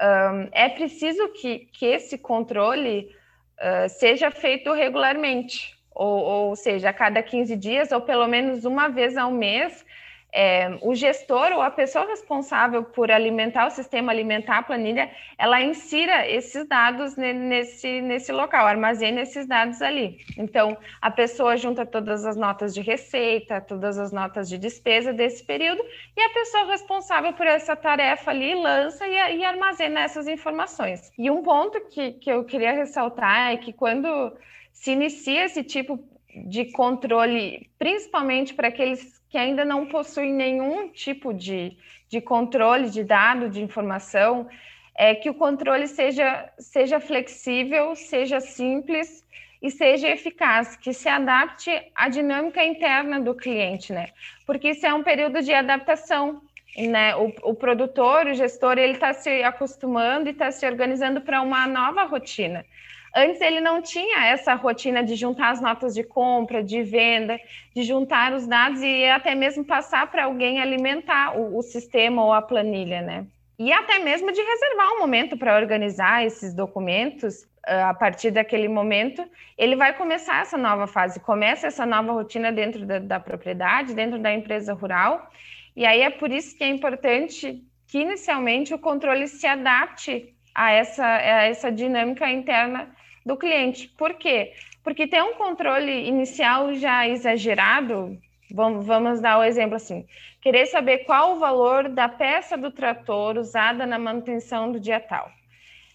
um, 0.00 0.48
é 0.52 0.68
preciso 0.68 1.28
que, 1.28 1.68
que 1.72 1.86
esse 1.86 2.16
controle 2.18 3.10
uh, 3.58 3.88
seja 3.88 4.30
feito 4.30 4.72
regularmente, 4.72 5.78
ou, 5.94 6.18
ou 6.22 6.56
seja, 6.56 6.90
a 6.90 6.92
cada 6.94 7.22
15 7.22 7.56
dias, 7.56 7.92
ou 7.92 8.00
pelo 8.00 8.26
menos 8.26 8.64
uma 8.64 8.88
vez 8.88 9.16
ao 9.16 9.30
mês, 9.30 9.84
é, 10.32 10.78
o 10.82 10.94
gestor 10.94 11.52
ou 11.52 11.60
a 11.60 11.70
pessoa 11.70 12.06
responsável 12.06 12.84
por 12.84 13.10
alimentar 13.10 13.66
o 13.66 13.70
sistema, 13.70 14.12
alimentar 14.12 14.58
a 14.58 14.62
planilha, 14.62 15.10
ela 15.36 15.60
insira 15.60 16.28
esses 16.28 16.66
dados 16.66 17.16
nesse, 17.16 18.00
nesse 18.00 18.32
local, 18.32 18.66
armazena 18.66 19.20
esses 19.22 19.46
dados 19.46 19.82
ali. 19.82 20.18
Então, 20.38 20.76
a 21.00 21.10
pessoa 21.10 21.56
junta 21.56 21.84
todas 21.84 22.24
as 22.24 22.36
notas 22.36 22.74
de 22.74 22.80
receita, 22.80 23.60
todas 23.60 23.98
as 23.98 24.12
notas 24.12 24.48
de 24.48 24.58
despesa 24.58 25.12
desse 25.12 25.44
período, 25.44 25.82
e 26.16 26.20
a 26.20 26.30
pessoa 26.30 26.66
responsável 26.66 27.32
por 27.32 27.46
essa 27.46 27.74
tarefa 27.74 28.30
ali 28.30 28.54
lança 28.54 29.06
e, 29.06 29.38
e 29.38 29.44
armazena 29.44 30.00
essas 30.00 30.28
informações. 30.28 31.10
E 31.18 31.30
um 31.30 31.42
ponto 31.42 31.80
que, 31.88 32.12
que 32.12 32.30
eu 32.30 32.44
queria 32.44 32.72
ressaltar 32.72 33.52
é 33.52 33.56
que 33.56 33.72
quando 33.72 34.36
se 34.72 34.92
inicia 34.92 35.44
esse 35.44 35.64
tipo 35.64 35.98
de 36.34 36.66
controle, 36.66 37.68
principalmente 37.78 38.54
para 38.54 38.68
aqueles 38.68 39.20
que 39.28 39.38
ainda 39.38 39.64
não 39.64 39.86
possuem 39.86 40.32
nenhum 40.32 40.88
tipo 40.88 41.32
de, 41.32 41.76
de 42.08 42.20
controle 42.20 42.90
de 42.90 43.04
dado, 43.04 43.48
de 43.48 43.62
informação, 43.62 44.48
é 44.96 45.14
que 45.14 45.30
o 45.30 45.34
controle 45.34 45.86
seja, 45.86 46.52
seja 46.58 47.00
flexível, 47.00 47.94
seja 47.94 48.40
simples 48.40 49.24
e 49.62 49.70
seja 49.70 50.08
eficaz, 50.08 50.76
que 50.76 50.92
se 50.92 51.08
adapte 51.08 51.70
à 51.94 52.08
dinâmica 52.08 52.64
interna 52.64 53.20
do 53.20 53.34
cliente, 53.34 53.92
né? 53.92 54.08
Porque 54.46 54.70
isso 54.70 54.86
é 54.86 54.92
um 54.92 55.02
período 55.02 55.42
de 55.42 55.52
adaptação, 55.52 56.42
né? 56.76 57.14
O, 57.16 57.32
o 57.42 57.54
produtor, 57.54 58.26
o 58.26 58.34
gestor, 58.34 58.78
ele 58.78 58.94
está 58.94 59.12
se 59.12 59.42
acostumando 59.42 60.28
e 60.28 60.32
está 60.32 60.50
se 60.50 60.66
organizando 60.66 61.20
para 61.20 61.42
uma 61.42 61.66
nova 61.66 62.04
rotina. 62.04 62.64
Antes 63.14 63.40
ele 63.40 63.60
não 63.60 63.82
tinha 63.82 64.26
essa 64.26 64.54
rotina 64.54 65.02
de 65.02 65.16
juntar 65.16 65.50
as 65.50 65.60
notas 65.60 65.94
de 65.94 66.04
compra, 66.04 66.62
de 66.62 66.82
venda, 66.82 67.40
de 67.74 67.82
juntar 67.82 68.32
os 68.32 68.46
dados 68.46 68.80
e 68.82 69.04
até 69.06 69.34
mesmo 69.34 69.64
passar 69.64 70.10
para 70.10 70.24
alguém 70.24 70.60
alimentar 70.60 71.36
o, 71.36 71.58
o, 71.58 71.62
sistema 71.62 72.24
ou 72.24 72.32
a 72.32 72.40
planilha, 72.40 73.02
né? 73.02 73.26
E 73.58 73.72
até 73.72 73.98
mesmo 73.98 74.32
de 74.32 74.40
reservar 74.40 74.92
um 74.92 75.00
momento 75.00 75.36
para 75.36 75.56
organizar 75.56 76.24
esses 76.24 76.54
documentos. 76.54 77.46
Ah, 77.66 77.90
a 77.90 77.94
partir 77.94 78.30
daquele 78.30 78.68
momento, 78.68 79.22
ele 79.58 79.76
vai 79.76 79.92
começar 79.92 80.40
essa 80.40 80.56
nova 80.56 80.86
fase, 80.86 81.20
começa 81.20 81.66
essa 81.66 81.84
nova 81.84 82.12
rotina 82.12 82.50
dentro 82.50 82.86
da, 82.86 82.98
da 82.98 83.20
propriedade, 83.20 83.92
dentro 83.92 84.18
da 84.18 84.32
empresa 84.32 84.72
rural. 84.72 85.30
E 85.76 85.84
aí 85.84 86.00
é 86.00 86.10
por 86.10 86.30
isso 86.30 86.56
que 86.56 86.64
é 86.64 86.68
importante 86.68 87.62
que 87.86 87.98
inicialmente 87.98 88.72
o 88.72 88.78
controle 88.78 89.26
se 89.26 89.46
adapte 89.46 90.32
a 90.54 90.70
essa, 90.70 91.04
a 91.04 91.42
essa 91.44 91.70
dinâmica 91.70 92.30
interna 92.30 92.88
do 93.30 93.36
cliente. 93.36 93.86
Por 93.88 94.14
quê? 94.14 94.52
Porque 94.82 95.06
tem 95.06 95.22
um 95.22 95.34
controle 95.34 96.08
inicial 96.08 96.74
já 96.74 97.06
exagerado. 97.06 98.18
Vamos, 98.52 98.84
vamos 98.84 99.20
dar 99.20 99.38
o 99.38 99.40
um 99.40 99.44
exemplo 99.44 99.76
assim: 99.76 100.04
querer 100.42 100.66
saber 100.66 100.98
qual 101.04 101.36
o 101.36 101.38
valor 101.38 101.88
da 101.88 102.08
peça 102.08 102.56
do 102.56 102.72
trator 102.72 103.38
usada 103.38 103.86
na 103.86 103.98
manutenção 103.98 104.72
do 104.72 104.80
dia 104.80 104.98
tal. 104.98 105.30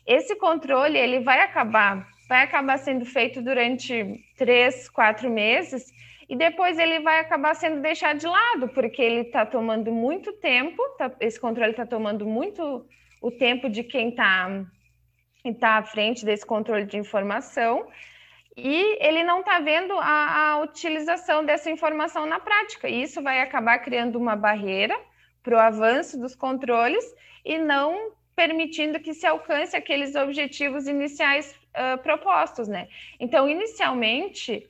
Esse 0.08 0.36
controle 0.38 0.98
ele 0.98 1.20
vai 1.20 1.42
acabar, 1.42 2.08
vai 2.30 2.44
acabar 2.44 2.78
sendo 2.78 3.06
feito 3.06 3.42
durante 3.42 4.24
três, 4.38 4.88
quatro 4.88 5.30
meses 5.30 5.92
e 6.30 6.36
depois 6.36 6.80
ele 6.80 7.00
vai 7.00 7.20
acabar 7.20 7.54
sendo 7.56 7.82
deixado 7.82 8.20
de 8.20 8.28
lado, 8.28 8.70
porque 8.70 9.02
ele 9.02 9.22
está 9.22 9.46
tomando 9.46 9.92
muito 9.92 10.32
tempo, 10.34 10.82
tá, 10.98 11.12
esse 11.20 11.40
controle 11.40 11.72
está 11.72 11.86
tomando 11.86 12.26
muito 12.26 12.86
o 13.22 13.32
tempo 13.32 13.68
de 13.70 13.84
quem 13.84 14.10
está 14.10 14.66
está 15.52 15.78
à 15.78 15.84
frente 15.84 16.26
desse 16.26 16.46
controle 16.46 16.86
de 16.86 16.98
informação 16.98 17.88
e 18.58 18.98
ele 19.06 19.24
não 19.24 19.42
está 19.42 19.60
vendo 19.60 19.94
a, 19.98 20.52
a, 20.54 20.62
utilização 20.62 21.44
dessa 21.44 21.70
informação 21.70 22.26
na 22.26 22.40
prática. 22.40 22.88
E 22.88 23.04
isso 23.04 23.22
vai 23.22 23.42
acabar 23.42 23.80
criando 23.80 24.16
uma 24.18 24.36
barreira 24.36 24.98
para 25.44 25.56
o 25.56 25.60
avanço 25.60 26.18
dos 26.18 26.36
controles 26.36 27.04
e 27.44 27.58
não 27.58 28.14
permitindo 28.36 29.00
que 29.00 29.14
se 29.14 29.26
alcance 29.26 29.76
aqueles 29.76 30.16
objetivos 30.16 30.88
iniciais 30.88 31.54
uh, 31.74 31.98
propostos, 32.02 32.68
né? 32.68 32.88
Então, 33.20 33.50
inicialmente, 33.50 34.68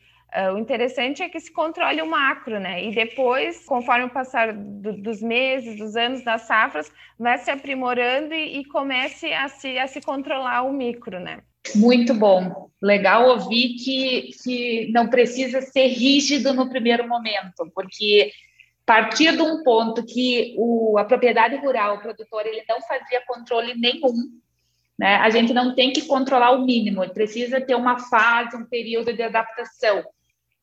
o 0.53 0.57
interessante 0.57 1.23
é 1.23 1.29
que 1.29 1.39
se 1.39 1.51
controle 1.51 2.01
o 2.01 2.09
macro, 2.09 2.59
né? 2.59 2.83
E 2.83 2.93
depois, 2.93 3.63
conforme 3.65 4.05
o 4.05 4.09
passar 4.09 4.53
do, 4.53 4.93
dos 4.93 5.21
meses, 5.21 5.77
dos 5.77 5.95
anos, 5.95 6.23
das 6.23 6.41
safras, 6.41 6.91
vai 7.17 7.37
se 7.37 7.49
aprimorando 7.49 8.33
e, 8.33 8.59
e, 8.59 8.65
comece 8.65 9.31
a 9.31 9.47
se, 9.47 9.77
a 9.77 9.87
se 9.87 10.01
controlar 10.01 10.63
o 10.63 10.73
micro, 10.73 11.19
né? 11.19 11.39
Muito 11.73 12.13
bom. 12.13 12.69
Legal 12.81 13.29
ouvir 13.29 13.75
que, 13.75 14.29
que 14.43 14.91
não 14.91 15.07
precisa 15.07 15.61
ser 15.61 15.87
rígido 15.87 16.53
no 16.53 16.69
primeiro 16.69 17.07
momento, 17.07 17.71
porque 17.73 18.31
partir 18.85 19.35
de 19.35 19.41
um 19.41 19.63
ponto 19.63 20.05
que 20.05 20.53
o, 20.57 20.97
a 20.97 21.05
propriedade 21.05 21.55
rural, 21.55 21.95
o 21.95 22.01
produtor, 22.01 22.45
ele 22.45 22.63
não 22.67 22.81
fazia 22.81 23.23
controle 23.25 23.73
nenhum, 23.73 24.13
né? 24.99 25.15
A 25.15 25.29
gente 25.29 25.53
não 25.53 25.73
tem 25.73 25.93
que 25.93 26.05
controlar 26.05 26.51
o 26.51 26.65
mínimo, 26.65 27.07
precisa 27.09 27.61
ter 27.61 27.75
uma 27.75 27.99
fase, 27.99 28.55
um 28.55 28.65
período 28.65 29.13
de 29.13 29.23
adaptação 29.23 30.03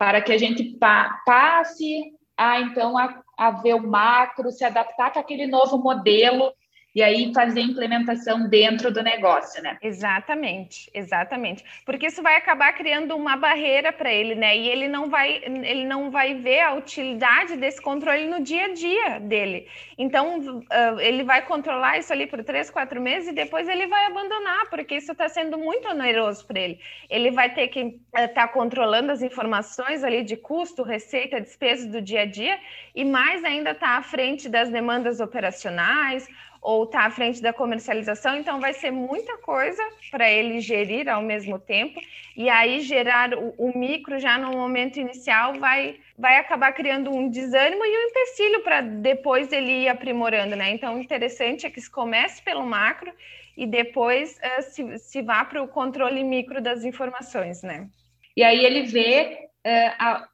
para 0.02 0.20
que 0.20 0.32
a 0.32 0.36
gente 0.36 0.64
pa 0.64 1.22
passe 1.24 2.12
a 2.36 2.60
então 2.60 2.98
a, 2.98 3.22
a 3.38 3.52
ver 3.52 3.74
o 3.74 3.86
macro, 3.86 4.50
se 4.50 4.64
adaptar 4.64 5.12
com 5.12 5.20
aquele 5.20 5.46
novo 5.46 5.78
modelo 5.78 6.52
e 6.94 7.02
aí 7.02 7.32
fazer 7.32 7.60
implementação 7.60 8.48
dentro 8.48 8.92
do 8.92 9.02
negócio, 9.02 9.62
né? 9.62 9.78
Exatamente, 9.80 10.90
exatamente. 10.92 11.64
Porque 11.86 12.06
isso 12.06 12.22
vai 12.22 12.36
acabar 12.36 12.72
criando 12.74 13.16
uma 13.16 13.36
barreira 13.36 13.92
para 13.92 14.12
ele, 14.12 14.34
né? 14.34 14.56
E 14.56 14.68
ele 14.68 14.88
não 14.88 15.08
vai 15.08 15.42
ele 15.44 15.86
não 15.86 16.10
vai 16.10 16.34
ver 16.34 16.60
a 16.60 16.74
utilidade 16.74 17.56
desse 17.56 17.80
controle 17.80 18.26
no 18.26 18.42
dia 18.42 18.66
a 18.66 18.72
dia 18.74 19.18
dele. 19.20 19.66
Então 19.96 20.38
uh, 20.38 21.00
ele 21.00 21.24
vai 21.24 21.42
controlar 21.42 21.98
isso 21.98 22.12
ali 22.12 22.26
por 22.26 22.44
três, 22.44 22.68
quatro 22.70 23.00
meses 23.00 23.30
e 23.30 23.32
depois 23.32 23.68
ele 23.68 23.86
vai 23.86 24.06
abandonar, 24.06 24.68
porque 24.68 24.96
isso 24.96 25.12
está 25.12 25.28
sendo 25.28 25.56
muito 25.56 25.88
oneroso 25.88 26.46
para 26.46 26.60
ele. 26.60 26.78
Ele 27.08 27.30
vai 27.30 27.54
ter 27.54 27.68
que 27.68 28.00
estar 28.14 28.24
uh, 28.24 28.34
tá 28.34 28.48
controlando 28.48 29.10
as 29.10 29.22
informações 29.22 30.04
ali 30.04 30.22
de 30.22 30.36
custo, 30.36 30.82
receita, 30.82 31.40
despesas 31.40 31.90
do 31.90 32.02
dia 32.02 32.22
a 32.22 32.26
dia 32.26 32.58
e 32.94 33.02
mais 33.02 33.42
ainda 33.44 33.70
está 33.70 33.96
à 33.96 34.02
frente 34.02 34.46
das 34.46 34.68
demandas 34.68 35.20
operacionais 35.20 36.28
ou 36.62 36.84
está 36.84 37.06
à 37.06 37.10
frente 37.10 37.42
da 37.42 37.52
comercialização, 37.52 38.36
então 38.36 38.60
vai 38.60 38.72
ser 38.72 38.92
muita 38.92 39.36
coisa 39.38 39.82
para 40.12 40.30
ele 40.30 40.60
gerir 40.60 41.08
ao 41.08 41.20
mesmo 41.20 41.58
tempo, 41.58 42.00
e 42.36 42.48
aí 42.48 42.80
gerar 42.80 43.34
o, 43.34 43.52
o, 43.58 43.76
micro 43.76 44.20
já 44.20 44.38
no 44.38 44.52
momento 44.52 45.00
inicial 45.00 45.54
vai, 45.54 45.96
vai 46.16 46.36
acabar 46.36 46.72
criando 46.72 47.10
um 47.10 47.28
desânimo 47.28 47.84
e 47.84 47.98
um 47.98 48.08
empecilho 48.08 48.62
para 48.62 48.80
depois 48.80 49.50
ele 49.52 49.82
ir 49.82 49.88
aprimorando, 49.88 50.54
né? 50.54 50.70
Então, 50.70 50.94
o 50.94 51.00
interessante 51.00 51.66
é 51.66 51.70
que 51.70 51.80
se 51.80 51.90
comece 51.90 52.40
pelo 52.40 52.64
macro 52.64 53.12
e 53.56 53.66
depois 53.66 54.38
uh, 54.38 54.62
se, 54.62 54.98
se 55.00 55.20
vá 55.20 55.44
para 55.44 55.60
o 55.60 55.68
controle 55.68 56.22
micro 56.22 56.62
das 56.62 56.84
informações, 56.84 57.62
né? 57.62 57.88
E 58.36 58.42
aí 58.42 58.64
ele 58.64 58.82
vê 58.82 59.48
uh, 59.66 59.94
a, 59.98 60.28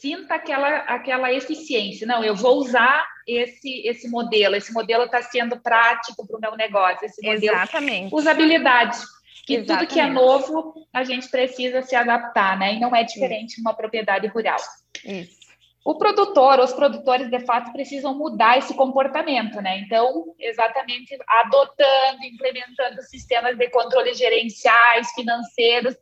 sinta 0.00 0.34
aquela, 0.34 0.68
aquela 0.80 1.32
eficiência. 1.32 2.06
Não, 2.06 2.22
eu 2.24 2.34
vou 2.34 2.58
usar 2.58 3.06
esse, 3.26 3.86
esse 3.86 4.08
modelo, 4.08 4.54
esse 4.54 4.72
modelo 4.72 5.04
está 5.04 5.22
sendo 5.22 5.60
prático 5.60 6.26
para 6.26 6.36
o 6.36 6.40
meu 6.40 6.56
negócio, 6.56 7.04
esse 7.04 7.24
modelo. 7.24 7.56
Exatamente. 7.56 8.14
Usabilidade. 8.14 8.98
Que 9.46 9.54
Exatamente. 9.54 9.86
tudo 9.86 9.94
que 9.94 10.00
é 10.00 10.06
novo, 10.06 10.74
a 10.92 11.04
gente 11.04 11.28
precisa 11.28 11.80
se 11.82 11.96
adaptar, 11.96 12.58
né? 12.58 12.74
E 12.74 12.80
não 12.80 12.94
é 12.94 13.02
diferente 13.02 13.52
Isso. 13.52 13.62
numa 13.62 13.74
propriedade 13.74 14.26
rural. 14.26 14.58
Isso. 15.04 15.38
O 15.84 15.94
produtor, 15.94 16.60
os 16.60 16.72
produtores, 16.74 17.30
de 17.30 17.40
fato, 17.40 17.72
precisam 17.72 18.14
mudar 18.14 18.58
esse 18.58 18.74
comportamento, 18.74 19.60
né? 19.62 19.78
Então, 19.78 20.34
exatamente 20.38 21.16
adotando, 21.26 22.24
implementando 22.24 23.00
sistemas 23.02 23.56
de 23.56 23.70
controle 23.70 24.12
gerenciais, 24.12 25.10
financeiros, 25.12 25.96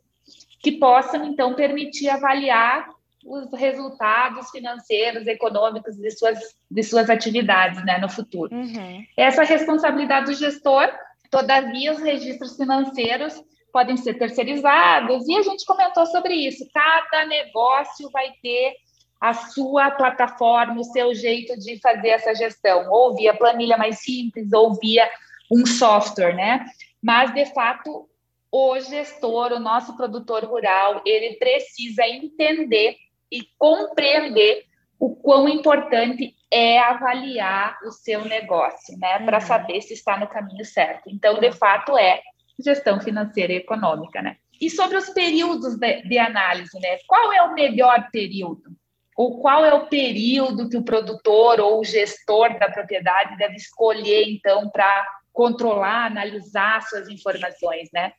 que 0.59 0.73
possam, 0.73 1.23
então, 1.23 1.53
permitir 1.53 2.09
avaliar 2.09 2.85
os 3.25 3.51
resultados 3.53 4.49
financeiros, 4.49 5.27
econômicos 5.27 5.95
de 5.97 6.11
suas, 6.11 6.39
de 6.69 6.83
suas 6.83 7.09
atividades 7.09 7.83
né, 7.85 7.97
no 7.97 8.09
futuro. 8.09 8.53
Uhum. 8.53 9.03
Essa 9.17 9.43
responsabilidade 9.43 10.27
do 10.27 10.33
gestor, 10.33 10.87
todavia, 11.29 11.93
os 11.93 12.01
registros 12.01 12.55
financeiros 12.55 13.41
podem 13.71 13.97
ser 13.97 14.15
terceirizados, 14.15 15.27
e 15.27 15.37
a 15.37 15.41
gente 15.41 15.65
comentou 15.65 16.05
sobre 16.05 16.33
isso. 16.33 16.67
Cada 16.73 17.25
negócio 17.25 18.09
vai 18.11 18.31
ter 18.41 18.73
a 19.19 19.33
sua 19.33 19.91
plataforma, 19.91 20.79
o 20.79 20.83
seu 20.83 21.13
jeito 21.13 21.57
de 21.59 21.79
fazer 21.79 22.09
essa 22.09 22.33
gestão, 22.33 22.89
ou 22.89 23.15
via 23.15 23.35
planilha 23.35 23.77
mais 23.77 23.99
simples, 23.99 24.53
ou 24.53 24.73
via 24.75 25.09
um 25.51 25.65
software, 25.65 26.35
né? 26.35 26.65
Mas, 27.01 27.33
de 27.33 27.45
fato, 27.53 28.07
o 28.51 28.79
gestor, 28.79 29.51
o 29.51 29.59
nosso 29.59 29.95
produtor 29.95 30.45
rural, 30.45 31.01
ele 31.05 31.35
precisa 31.35 32.07
entender 32.07 32.95
e 33.31 33.47
compreender 33.57 34.65
o 34.99 35.15
quão 35.15 35.47
importante 35.47 36.35
é 36.51 36.79
avaliar 36.79 37.77
o 37.85 37.91
seu 37.91 38.25
negócio, 38.25 38.97
né, 38.97 39.19
para 39.19 39.39
uhum. 39.39 39.45
saber 39.45 39.81
se 39.81 39.93
está 39.93 40.17
no 40.17 40.27
caminho 40.27 40.65
certo. 40.65 41.09
Então, 41.09 41.39
de 41.39 41.51
fato, 41.51 41.97
é 41.97 42.21
gestão 42.59 42.99
financeira 42.99 43.53
e 43.53 43.57
econômica, 43.57 44.21
né? 44.21 44.37
E 44.59 44.69
sobre 44.69 44.97
os 44.97 45.09
períodos 45.09 45.75
de, 45.77 46.01
de 46.01 46.17
análise, 46.17 46.79
né? 46.79 46.97
Qual 47.05 47.31
é 47.31 47.43
o 47.43 47.53
melhor 47.53 48.09
período? 48.11 48.71
Ou 49.15 49.39
qual 49.39 49.63
é 49.63 49.73
o 49.73 49.87
período 49.87 50.69
que 50.69 50.77
o 50.77 50.83
produtor 50.83 51.59
ou 51.59 51.79
o 51.79 51.83
gestor 51.83 52.57
da 52.57 52.69
propriedade 52.69 53.37
deve 53.37 53.55
escolher, 53.55 54.27
então, 54.27 54.69
para 54.69 55.05
controlar, 55.31 56.07
analisar 56.07 56.81
suas 56.83 57.07
informações, 57.07 57.89
né? 57.93 58.13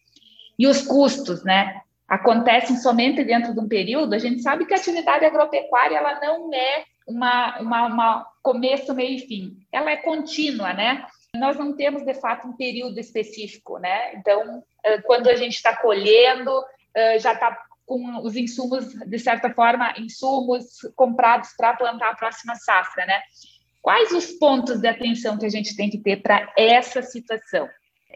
E 0.56 0.66
os 0.66 0.82
custos, 0.82 1.42
né? 1.44 1.80
Acontecem 2.08 2.76
somente 2.76 3.22
dentro 3.22 3.52
de 3.52 3.60
um 3.60 3.68
período, 3.68 4.14
a 4.14 4.18
gente 4.18 4.40
sabe 4.40 4.64
que 4.64 4.72
a 4.72 4.78
atividade 4.78 5.24
agropecuária 5.24 5.98
ela 5.98 6.18
não 6.20 6.52
é 6.54 6.84
uma, 7.06 7.58
uma, 7.60 7.86
uma 7.86 8.26
começo, 8.42 8.94
meio 8.94 9.16
e 9.16 9.20
fim, 9.20 9.56
ela 9.70 9.90
é 9.90 9.96
contínua, 9.96 10.72
né? 10.72 11.06
Nós 11.34 11.58
não 11.58 11.76
temos 11.76 12.02
de 12.02 12.14
fato 12.14 12.48
um 12.48 12.56
período 12.56 12.98
específico, 12.98 13.78
né? 13.78 14.14
Então, 14.14 14.62
eh, 14.84 15.00
quando 15.02 15.28
a 15.28 15.36
gente 15.36 15.54
está 15.54 15.76
colhendo, 15.76 16.50
eh, 16.94 17.18
já 17.18 17.34
está 17.34 17.56
com 17.84 18.18
os 18.22 18.36
insumos, 18.36 18.86
de 19.06 19.18
certa 19.18 19.52
forma, 19.52 19.94
insumos 19.98 20.64
comprados 20.94 21.50
para 21.56 21.74
plantar 21.74 22.10
a 22.10 22.16
próxima 22.16 22.54
safra, 22.54 23.04
né? 23.06 23.20
Quais 23.82 24.12
os 24.12 24.32
pontos 24.32 24.80
de 24.80 24.88
atenção 24.88 25.38
que 25.38 25.46
a 25.46 25.50
gente 25.50 25.76
tem 25.76 25.88
que 25.88 25.98
ter 25.98 26.22
para 26.22 26.52
essa 26.56 27.02
situação? 27.02 27.68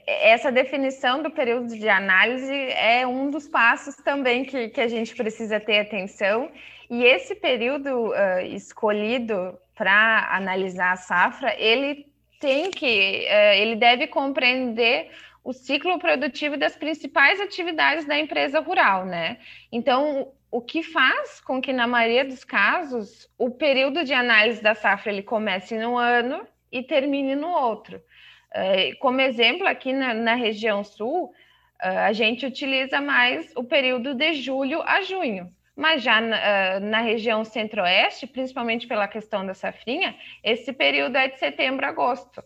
Essa 0.07 0.51
definição 0.51 1.23
do 1.23 1.31
período 1.31 1.77
de 1.77 1.89
análise 1.89 2.53
é 2.53 3.07
um 3.07 3.31
dos 3.31 3.49
passos 3.49 3.97
também 3.97 4.45
que, 4.45 4.69
que 4.69 4.81
a 4.81 4.89
gente 4.89 5.15
precisa 5.15 5.61
ter 5.61 5.81
atenção. 5.81 6.51
E 6.91 7.05
esse 7.05 7.35
período 7.35 8.11
uh, 8.11 8.41
escolhido 8.55 9.59
para 9.75 10.29
analisar 10.35 10.93
a 10.93 10.97
safra, 10.97 11.55
ele 11.59 12.07
tem 12.41 12.71
que, 12.71 13.27
uh, 13.29 13.55
ele 13.55 13.77
deve 13.77 14.07
compreender 14.07 15.11
o 15.45 15.53
ciclo 15.53 15.99
produtivo 15.99 16.57
das 16.57 16.77
principais 16.77 17.41
atividades 17.41 18.05
da 18.05 18.19
empresa 18.19 18.61
rural, 18.61 19.05
né? 19.05 19.39
Então, 19.73 20.33
o 20.51 20.61
que 20.61 20.83
faz 20.83 21.41
com 21.41 21.61
que, 21.61 21.73
na 21.73 21.87
maioria 21.87 22.25
dos 22.25 22.45
casos, 22.45 23.29
o 23.39 23.51
período 23.51 24.05
de 24.05 24.13
análise 24.13 24.63
da 24.63 24.75
safra 24.75 25.11
ele 25.11 25.23
comece 25.23 25.77
no 25.79 25.97
ano 25.97 26.47
e 26.71 26.83
termine 26.83 27.35
no 27.35 27.49
outro. 27.49 28.01
Eh, 28.55 28.95
como 29.01 29.21
exemplo, 29.21 29.67
aqui 29.67 29.93
na, 29.93 30.13
na 30.13 30.35
região 30.35 30.85
sul, 30.85 31.33
eh, 31.81 31.89
a 31.89 32.13
gente 32.13 32.45
utiliza 32.45 33.01
mais 33.01 33.51
o 33.57 33.65
período 33.65 34.15
de 34.15 34.35
julho 34.35 34.83
a 34.83 35.03
junho. 35.03 35.51
Mas 35.75 36.03
já 36.03 36.21
na, 36.21 36.37
eh, 36.37 36.81
na 36.81 37.01
região 37.01 37.45
centro-oeste, 37.45 38.27
principalmente 38.27 38.87
pela 38.87 39.09
questão 39.09 39.47
da 39.47 39.55
safrinha, 39.55 40.15
esse 40.45 40.73
período 40.73 41.17
é 41.17 41.29
de 41.29 41.39
setembro 41.39 41.87
a 41.87 41.89
agosto. 41.89 42.43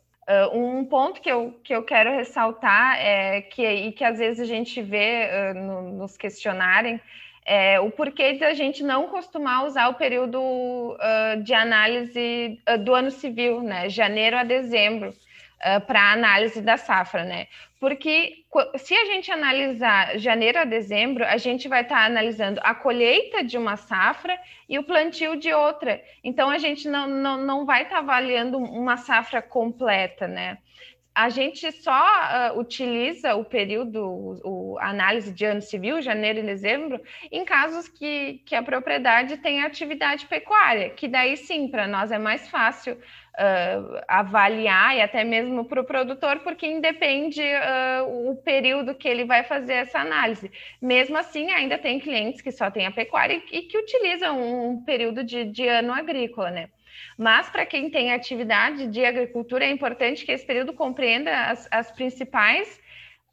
um 0.53 0.85
ponto 0.85 1.21
que 1.21 1.31
eu, 1.31 1.53
que 1.62 1.73
eu 1.75 1.85
quero 1.85 2.11
ressaltar 2.11 2.99
é 2.99 3.42
que, 3.42 3.62
e 3.64 3.92
que 3.92 4.05
às 4.05 4.19
vezes 4.19 4.40
a 4.40 4.45
gente 4.45 4.83
vê 4.83 5.53
no, 5.55 5.83
nos 5.92 6.16
questionarem 6.16 7.01
é, 7.45 7.79
o 7.79 7.92
porquê 7.92 8.33
de 8.33 8.45
a 8.45 8.53
gente 8.53 8.83
não 8.83 9.07
costumar 9.09 9.64
usar 9.64 9.88
o 9.88 9.95
período 9.95 10.97
de 11.45 11.55
análise 11.55 12.61
do 12.85 12.92
ano 12.92 13.11
civil, 13.12 13.62
né? 13.62 13.88
Janeiro 13.88 14.37
a 14.37 14.42
dezembro 14.42 15.12
uh, 15.61 15.81
para 15.87 16.12
análise 16.12 16.61
da 16.61 16.77
safra, 16.77 17.25
né? 17.25 17.47
Porque 17.79 18.45
se 18.79 18.95
a 18.95 19.05
gente 19.05 19.31
analisar 19.31 20.19
janeiro 20.19 20.59
a 20.59 20.64
dezembro, 20.64 21.25
a 21.25 21.37
gente 21.37 21.69
vai 21.69 21.83
estar 21.83 21.97
tá 21.97 22.05
analisando 22.07 22.61
a 22.62 22.75
colheita 22.75 23.45
de 23.45 23.59
uma 23.59 23.77
safra 23.77 24.38
e 24.69 24.79
o 24.79 24.85
plantio 24.85 25.37
de 25.37 25.53
outra. 25.53 26.03
Então, 26.25 26.49
a 26.49 26.59
gente 26.59 26.88
não, 26.88 27.07
não, 27.07 27.38
não 27.38 27.66
vai 27.66 27.83
estar 27.83 27.97
tá 27.97 28.01
avaliando 28.01 28.59
uma 28.59 28.97
safra 28.97 29.42
completa, 29.42 30.27
né? 30.27 30.59
A 31.16 31.31
gente 31.31 31.72
só 31.72 32.52
uh, 32.52 32.61
utiliza 32.61 33.35
o 33.37 33.42
período, 33.42 34.05
o, 34.05 34.74
o, 34.74 34.79
análise 34.79 35.33
de 35.33 35.46
ano 35.46 35.62
civil, 35.62 36.02
janeiro 36.02 36.40
e 36.40 36.42
dezembro, 36.42 37.00
em 37.33 37.42
casos 37.42 37.88
que, 37.88 38.42
que 38.44 38.55
a 38.55 38.62
propriedade 38.62 39.38
tem 39.38 39.62
atividade 39.62 40.26
pecuária, 40.26 40.90
que 40.90 41.09
daí 41.09 41.38
sim, 41.38 41.68
para 41.68 41.87
nós 41.87 42.12
é 42.12 42.18
mais 42.18 42.46
fácil 42.50 42.92
uh, 42.92 44.02
avaliar 44.07 44.94
e 44.94 45.00
até 45.00 45.24
mesmo 45.24 45.64
para 45.64 45.81
o 45.81 45.85
produtor, 45.85 46.40
porque 46.40 46.66
independe 46.66 47.40
uh, 47.40 48.31
o 48.31 48.37
período 48.37 48.94
que 48.94 49.09
ele 49.09 49.24
vai 49.24 49.42
fazer 49.42 49.72
essa 49.72 50.00
análise. 50.00 50.52
Mesmo 50.83 51.16
assim, 51.16 51.50
ainda 51.50 51.79
tem 51.79 51.98
clientes 51.98 52.42
que 52.42 52.52
só 52.52 52.70
têm 52.70 52.85
a 52.85 52.90
pecuária 52.90 53.42
e, 53.50 53.59
e 53.59 53.62
que 53.62 53.79
utilizam 53.79 54.38
um 54.38 54.85
período 54.85 55.24
de, 55.24 55.46
de 55.46 55.66
ano 55.66 55.94
agrícola, 55.94 56.50
né? 56.50 56.68
Mas 57.18 57.48
para 57.48 57.66
quem 57.66 57.90
tem 57.90 58.12
atividade 58.12 58.87
de 58.87 59.04
agricultura, 59.04 59.64
é 59.64 59.70
importante 59.70 60.24
que 60.24 60.32
esse 60.32 60.46
período 60.46 60.72
compreenda 60.72 61.50
as, 61.50 61.68
as 61.70 61.90
principais 61.92 62.80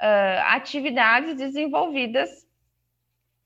uh, 0.01 0.41
atividades 0.47 1.35
desenvolvidas 1.35 2.47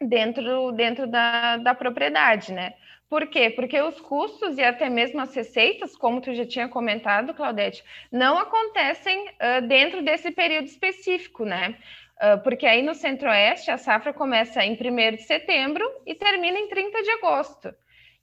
dentro, 0.02 0.72
dentro 0.72 1.08
da, 1.08 1.58
da 1.58 1.74
propriedade, 1.74 2.52
né? 2.52 2.74
Por 3.10 3.28
quê? 3.28 3.50
Porque 3.50 3.82
os 3.82 4.02
custos 4.02 4.58
e 4.58 4.64
até 4.64 4.90
mesmo 4.90 5.22
as 5.22 5.34
receitas, 5.34 5.96
como 5.96 6.20
tu 6.20 6.34
já 6.34 6.46
tinha 6.46 6.68
comentado, 6.68 7.34
Claudete, 7.34 7.84
não 8.12 8.38
acontecem 8.38 9.30
uh, 9.30 9.66
dentro 9.66 10.04
desse 10.04 10.30
período 10.32 10.66
específico, 10.66 11.46
né? 11.46 11.78
Uh, 12.22 12.42
porque 12.44 12.66
aí 12.66 12.82
no 12.82 12.94
Centro-Oeste 12.94 13.72
a 13.72 13.78
safra 13.78 14.12
começa 14.12 14.64
em 14.64 14.74
1 14.74 15.16
de 15.16 15.22
setembro 15.24 15.86
e 16.06 16.16
termina 16.16 16.58
em 16.58 16.68
30 16.68 17.02
de 17.02 17.12
agosto. 17.12 17.74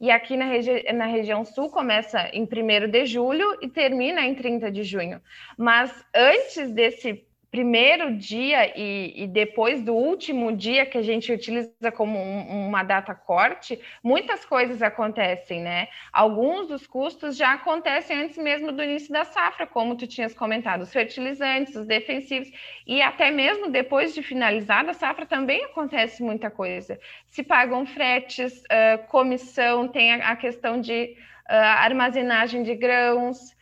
E 0.01 0.11
aqui 0.11 0.37
na, 0.37 0.47
regi 0.47 0.83
na 0.93 1.07
região 1.07 1.45
sul 1.45 1.71
começa 1.71 2.29
em 2.33 2.43
1 2.43 2.91
de 2.91 3.07
julho 3.07 3.59
e 3.63 3.69
termina 3.69 4.23
em 4.23 4.35
30 4.35 4.71
de 4.71 4.83
junho. 4.83 5.21
Mas 5.57 6.05
antes 6.15 6.71
desse 6.71 7.27
primeiro 7.55 8.17
dia 8.17 8.77
e, 8.77 9.23
e, 9.23 9.29
depois 9.29 9.81
do 9.81 9.95
último 9.95 10.51
dia 10.57 10.85
que 10.85 10.99
a 10.99 11.03
gente 11.03 11.33
utiliza 11.33 11.93
como 11.95 12.19
um, 12.19 12.67
uma 12.67 12.83
data 12.83 13.15
corte, 13.15 13.81
muitas 14.03 14.45
coisas 14.45 14.83
acontecem, 14.83 15.63
né? 15.63 15.87
Alguns 16.13 16.67
dos 16.67 16.85
custos 16.85 17.37
já 17.37 17.53
acontecem 17.53 18.23
antes 18.23 18.37
mesmo 18.39 18.73
do 18.73 18.83
início 18.83 19.13
da 19.13 19.25
safra, 19.25 19.69
como 19.69 19.97
tu 19.97 20.05
tinhas 20.05 20.35
comentado, 20.35 20.83
os 20.83 20.93
fertilizantes, 20.93 21.77
os 21.77 21.87
defensivos, 21.87 22.51
e 22.85 23.01
até 23.01 23.31
mesmo 23.31 23.71
depois 23.71 24.13
de 24.13 24.21
finalizada 24.21 24.91
a 24.91 24.95
safra 24.95 25.25
também 25.25 25.65
acontece 25.65 26.25
muita 26.25 26.51
coisa. 26.51 26.99
Se 27.29 27.45
pagam 27.45 27.87
fretes, 27.87 28.65
uh, 28.65 29.07
comissão, 29.07 29.87
tem 29.87 30.13
a, 30.13 30.31
a 30.31 30.35
questão 30.35 30.81
de 30.81 31.15
uh, 31.49 31.55
armazenagem 31.55 32.65
de 32.65 32.75
grãos, 32.75 33.55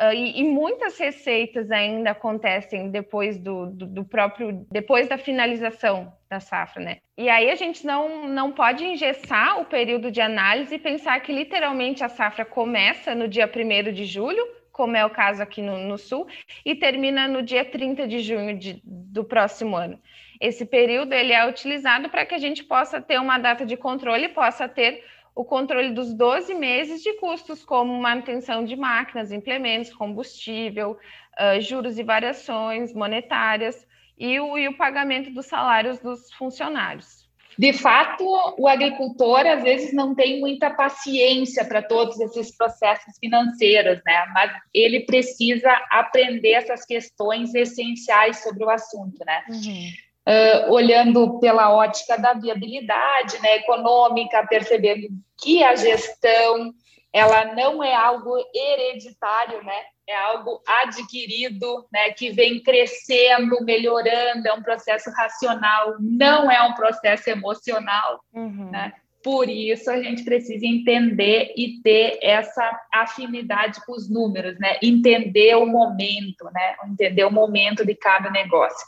Uh, 0.00 0.14
e, 0.14 0.40
e, 0.40 0.44
muitas 0.44 0.98
receitas 0.98 1.70
ainda 1.70 2.12
acontecem 2.12 2.90
depois 2.90 3.38
do, 3.38 3.66
do, 3.66 3.86
do, 3.86 4.04
próprio, 4.04 4.66
depois 4.72 5.06
da 5.06 5.18
finalização 5.18 6.10
da 6.30 6.40
safra, 6.40 6.82
né? 6.82 6.96
E 7.18 7.28
aí 7.28 7.50
a 7.50 7.54
gente 7.54 7.84
não, 7.84 8.26
não 8.26 8.50
pode 8.50 8.82
engessar 8.82 9.60
o 9.60 9.66
período 9.66 10.10
de 10.10 10.22
análise 10.22 10.74
e 10.74 10.78
pensar 10.78 11.20
que 11.20 11.30
literalmente 11.30 12.02
a 12.02 12.08
safra 12.08 12.46
começa 12.46 13.14
no 13.14 13.28
dia 13.28 13.46
1 13.46 13.92
de 13.92 14.06
julho, 14.06 14.42
como 14.72 14.96
é 14.96 15.04
o 15.04 15.10
caso 15.10 15.42
aqui 15.42 15.60
no, 15.60 15.76
no 15.76 15.98
sul, 15.98 16.26
e 16.64 16.74
termina 16.74 17.28
no 17.28 17.42
dia 17.42 17.62
30 17.62 18.08
de 18.08 18.20
junho 18.20 18.56
de, 18.56 18.80
do 18.82 19.22
próximo 19.22 19.76
ano. 19.76 20.00
Esse 20.40 20.64
período 20.64 21.12
ele 21.12 21.34
é 21.34 21.46
utilizado 21.46 22.08
para 22.08 22.24
que 22.24 22.34
a 22.34 22.38
gente 22.38 22.64
possa 22.64 23.02
ter 23.02 23.20
uma 23.20 23.36
data 23.36 23.66
de 23.66 23.76
controle, 23.76 24.30
possa 24.30 24.66
ter 24.66 25.04
o 25.34 25.44
controle 25.44 25.92
dos 25.92 26.12
12 26.14 26.54
meses 26.54 27.02
de 27.02 27.14
custos, 27.14 27.64
como 27.64 27.98
manutenção 28.00 28.64
de 28.64 28.76
máquinas, 28.76 29.32
implementos, 29.32 29.92
combustível, 29.94 30.92
uh, 30.92 31.60
juros 31.60 31.98
e 31.98 32.02
variações 32.02 32.92
monetárias 32.94 33.86
e 34.18 34.38
o, 34.38 34.58
e 34.58 34.68
o 34.68 34.76
pagamento 34.76 35.30
dos 35.30 35.46
salários 35.46 35.98
dos 35.98 36.32
funcionários. 36.34 37.28
De 37.58 37.72
fato, 37.72 38.24
o 38.58 38.66
agricultor 38.66 39.46
às 39.46 39.62
vezes 39.62 39.92
não 39.92 40.14
tem 40.14 40.40
muita 40.40 40.70
paciência 40.70 41.64
para 41.64 41.82
todos 41.82 42.18
esses 42.20 42.56
processos 42.56 43.18
financeiros, 43.18 44.00
né? 44.06 44.26
Mas 44.32 44.52
ele 44.72 45.00
precisa 45.00 45.70
aprender 45.90 46.52
essas 46.52 46.86
questões 46.86 47.54
essenciais 47.54 48.42
sobre 48.42 48.64
o 48.64 48.70
assunto, 48.70 49.22
né? 49.26 49.44
Uhum 49.50 50.09
uh, 50.30 50.72
olhando 50.72 51.40
pela 51.40 51.72
ótica 51.72 52.16
da 52.16 52.32
viabilidade 52.34 53.40
né, 53.42 53.56
econômica, 53.56 54.46
percebendo 54.46 55.08
que 55.36 55.62
a 55.64 55.74
gestão 55.74 56.72
ela 57.12 57.56
não 57.56 57.82
é 57.82 57.92
algo 57.92 58.36
hereditário, 58.54 59.64
né? 59.64 59.82
É 60.08 60.16
algo 60.16 60.60
adquirido, 60.64 61.84
né? 61.92 62.10
Que 62.10 62.30
vem 62.30 62.62
crescendo, 62.62 63.64
melhorando, 63.64 64.46
é 64.46 64.52
um 64.52 64.62
processo 64.62 65.10
racional, 65.10 65.96
não 65.98 66.48
é 66.48 66.62
um 66.62 66.74
processo 66.74 67.28
emocional, 67.28 68.20
uhum. 68.32 68.70
né? 68.70 68.92
Por 69.24 69.48
isso 69.48 69.90
a 69.90 70.00
gente 70.00 70.24
precisa 70.24 70.64
entender 70.64 71.52
e 71.56 71.80
ter 71.82 72.18
essa 72.22 72.80
afinidade 72.94 73.84
com 73.84 73.92
os 73.92 74.08
números, 74.08 74.56
né? 74.60 74.76
Entender 74.80 75.56
o 75.56 75.66
momento, 75.66 76.44
né? 76.54 76.76
Entender 76.86 77.24
o 77.24 77.30
momento 77.30 77.84
de 77.84 77.94
cada 77.96 78.30
negócio 78.30 78.86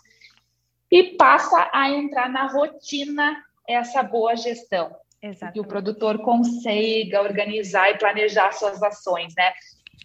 e 0.92 1.16
passa 1.16 1.70
a 1.72 1.88
entrar 1.88 2.28
na 2.28 2.46
rotina 2.46 3.42
essa 3.66 4.02
boa 4.02 4.36
gestão. 4.36 4.94
Exatamente. 5.22 5.54
Que 5.54 5.60
o 5.60 5.64
produtor 5.64 6.18
consiga 6.18 7.22
organizar 7.22 7.90
e 7.90 7.98
planejar 7.98 8.52
suas 8.52 8.82
ações, 8.82 9.32
né? 9.34 9.52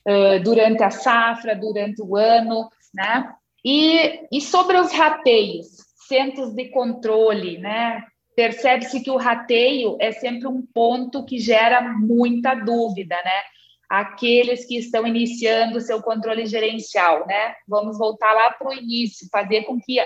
Uh, 0.07 0.41
durante 0.41 0.81
a 0.81 0.89
safra, 0.89 1.53
durante 1.53 2.01
o 2.01 2.15
ano, 2.15 2.69
né? 2.93 3.33
E, 3.65 4.25
e 4.31 4.39
sobre 4.39 4.77
os 4.77 4.93
rateios, 4.93 5.67
centros 6.07 6.53
de 6.53 6.69
controle, 6.69 7.57
né? 7.57 8.05
Percebe-se 8.33 9.01
que 9.01 9.11
o 9.11 9.17
rateio 9.17 9.97
é 9.99 10.13
sempre 10.13 10.47
um 10.47 10.65
ponto 10.73 11.25
que 11.25 11.37
gera 11.37 11.81
muita 11.81 12.53
dúvida, 12.55 13.15
né? 13.15 13.41
Aqueles 13.89 14.65
que 14.65 14.77
estão 14.77 15.05
iniciando 15.05 15.79
o 15.79 15.81
seu 15.81 16.01
controle 16.01 16.45
gerencial, 16.45 17.27
né? 17.27 17.55
Vamos 17.67 17.97
voltar 17.97 18.31
lá 18.33 18.51
para 18.51 18.69
o 18.69 18.73
início, 18.73 19.27
fazer 19.29 19.63
com 19.63 19.77
que 19.79 19.99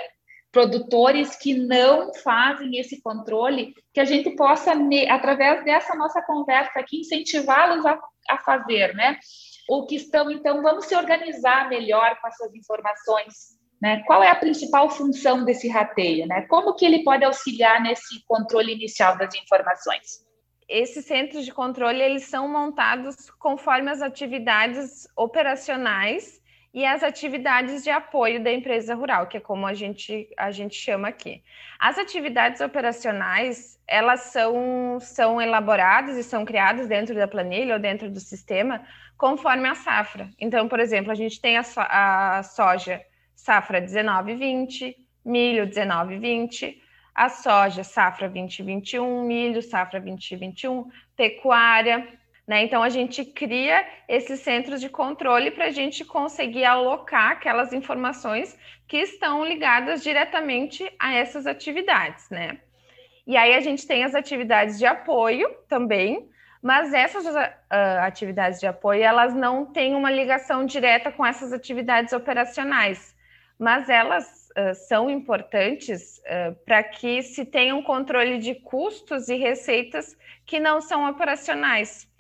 produtores 0.52 1.36
que 1.36 1.54
não 1.54 2.14
fazem 2.14 2.78
esse 2.78 3.02
controle, 3.02 3.74
que 3.94 4.00
a 4.00 4.06
gente 4.06 4.36
possa, 4.36 4.74
através 5.10 5.64
dessa 5.64 5.96
nossa 5.96 6.22
conversa 6.22 6.80
aqui, 6.80 7.00
incentivá-los 7.00 7.86
a, 7.86 7.98
a 8.30 8.38
fazer, 8.40 8.94
né? 8.94 9.18
Ou 9.70 9.86
que 9.86 9.96
estão, 9.96 10.30
então, 10.30 10.62
vamos 10.62 10.86
se 10.86 10.96
organizar 10.96 11.70
melhor 11.70 12.20
com 12.20 12.28
essas 12.28 12.54
informações, 12.54 13.58
né? 13.82 14.04
Qual 14.06 14.22
é 14.22 14.30
a 14.30 14.36
principal 14.36 14.90
função 14.90 15.46
desse 15.46 15.70
rateio, 15.70 16.28
né? 16.28 16.42
Como 16.50 16.76
que 16.76 16.86
ele 16.86 17.04
pode 17.04 17.24
auxiliar 17.24 17.82
nesse 17.82 18.22
controle 18.28 18.74
inicial 18.74 19.18
das 19.18 19.34
informações? 19.36 20.30
Esses 20.68 21.06
centros 21.06 21.46
de 21.46 21.54
controle, 21.54 22.02
eles 22.02 22.24
são 22.24 22.48
montados 22.48 23.16
conforme 23.40 23.90
as 23.90 24.02
atividades 24.02 25.08
operacionais 25.18 26.40
e 26.73 26.86
as 26.86 27.03
atividades 27.03 27.84
de 27.84 27.89
apoio 27.89 28.41
da 28.41 28.51
empresa 28.51 28.95
rural, 28.95 29.27
que 29.27 29.38
é 29.38 29.39
como 29.39 29.67
a 29.67 29.73
gente, 29.73 30.29
a 30.38 30.51
gente 30.51 30.75
chama 30.75 31.10
aqui. 31.10 31.43
As 31.77 31.97
atividades 31.97 32.62
operacionais, 32.62 33.77
elas 33.86 34.21
são, 34.21 34.97
são 35.01 35.41
elaboradas 35.41 36.17
e 36.17 36.23
são 36.23 36.45
criadas 36.45 36.88
dentro 36.88 37.13
da 37.13 37.27
planilha 37.27 37.73
ou 37.73 37.79
dentro 37.79 38.10
do 38.10 38.19
sistema 38.21 38.81
conforme 39.17 39.67
a 39.67 39.75
safra. 39.75 40.29
Então, 40.39 40.67
por 40.67 40.79
exemplo, 40.79 41.12
a 41.12 41.15
gente 41.15 41.41
tem 41.41 41.57
a, 41.57 41.63
so 41.63 41.81
a 41.81 42.41
soja 42.41 43.01
safra 43.36 43.81
19-20, 43.81 44.95
milho 45.25 45.67
19-20, 45.67 46.77
a 47.13 47.27
soja 47.27 47.84
safra 47.84 48.29
2021, 48.29 49.25
milho 49.25 49.62
safra 49.62 49.99
2021, 49.99 50.89
pecuária 51.15 52.07
né? 52.52 52.64
Então, 52.64 52.84
a 52.84 52.90
gente 52.90 53.24
cria 53.24 53.88
esses 54.10 54.42
centros 54.42 54.82
de 54.82 54.90
controle 54.90 55.52
para 55.52 55.68
a 55.68 55.72
gente 55.72 56.04
conseguir 56.04 56.66
alocar 56.66 57.32
aquelas 57.32 57.72
informações 57.72 58.60
que 58.90 58.98
estão 58.98 59.46
ligadas 59.46 60.04
diretamente 60.04 60.84
a 61.00 61.14
essas 61.14 61.48
atividades. 61.48 62.30
Né? 62.30 62.60
E 63.26 63.38
aí, 63.38 63.54
a 63.54 63.62
gente 63.62 63.88
tem 63.88 64.04
as 64.04 64.14
atividades 64.14 64.78
de 64.78 64.86
apoio 64.86 65.50
também, 65.70 66.30
mas 66.62 66.94
essas 66.94 67.26
uh, 67.26 67.40
atividades 68.02 68.60
de 68.60 68.68
apoio 68.68 69.02
elas 69.02 69.34
não 69.34 69.66
têm 69.66 69.96
uma 69.96 70.12
ligação 70.12 70.66
direta 70.66 71.10
com 71.10 71.26
essas 71.26 71.54
atividades 71.54 72.12
operacionais, 72.12 73.16
mas 73.58 73.88
elas 73.88 74.50
uh, 74.58 74.76
são 74.76 75.10
importantes 75.10 76.18
uh, 76.18 76.54
para 76.66 76.84
que 76.84 77.24
se 77.24 77.46
tenha 77.46 77.74
um 77.74 77.82
controle 77.82 78.40
de 78.40 78.56
custos 78.56 79.30
e 79.30 79.38
receitas 79.38 80.18
que 80.46 80.60
não 80.60 80.82
são 80.82 81.10
operacionais. 81.10 82.11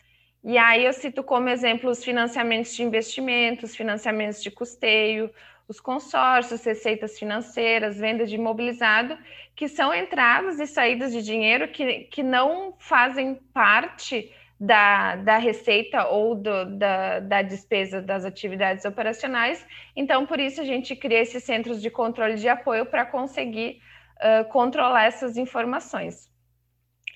E 0.43 0.57
aí 0.57 0.85
eu 0.85 0.93
cito 0.93 1.23
como 1.23 1.49
exemplo 1.49 1.89
os 1.89 2.03
financiamentos 2.03 2.75
de 2.75 2.83
investimentos, 2.83 3.75
financiamentos 3.75 4.41
de 4.41 4.49
custeio, 4.49 5.29
os 5.67 5.79
consórcios, 5.79 6.65
receitas 6.65 7.17
financeiras, 7.17 7.97
venda 7.97 8.25
de 8.25 8.35
imobilizado, 8.35 9.17
que 9.55 9.67
são 9.67 9.93
entradas 9.93 10.59
e 10.59 10.67
saídas 10.67 11.13
de 11.13 11.21
dinheiro 11.21 11.67
que, 11.69 12.05
que 12.05 12.23
não 12.23 12.73
fazem 12.79 13.35
parte 13.53 14.33
da, 14.59 15.15
da 15.15 15.37
receita 15.37 16.07
ou 16.07 16.35
do, 16.35 16.77
da, 16.77 17.19
da 17.19 17.41
despesa 17.41 18.01
das 18.01 18.25
atividades 18.25 18.83
operacionais. 18.83 19.65
Então, 19.95 20.25
por 20.25 20.39
isso, 20.39 20.59
a 20.59 20.65
gente 20.65 20.95
cria 20.95 21.21
esses 21.21 21.43
centros 21.43 21.81
de 21.81 21.89
controle 21.89 22.35
de 22.35 22.49
apoio 22.49 22.85
para 22.85 23.05
conseguir 23.05 23.79
uh, 24.17 24.45
controlar 24.49 25.05
essas 25.05 25.37
informações. 25.37 26.29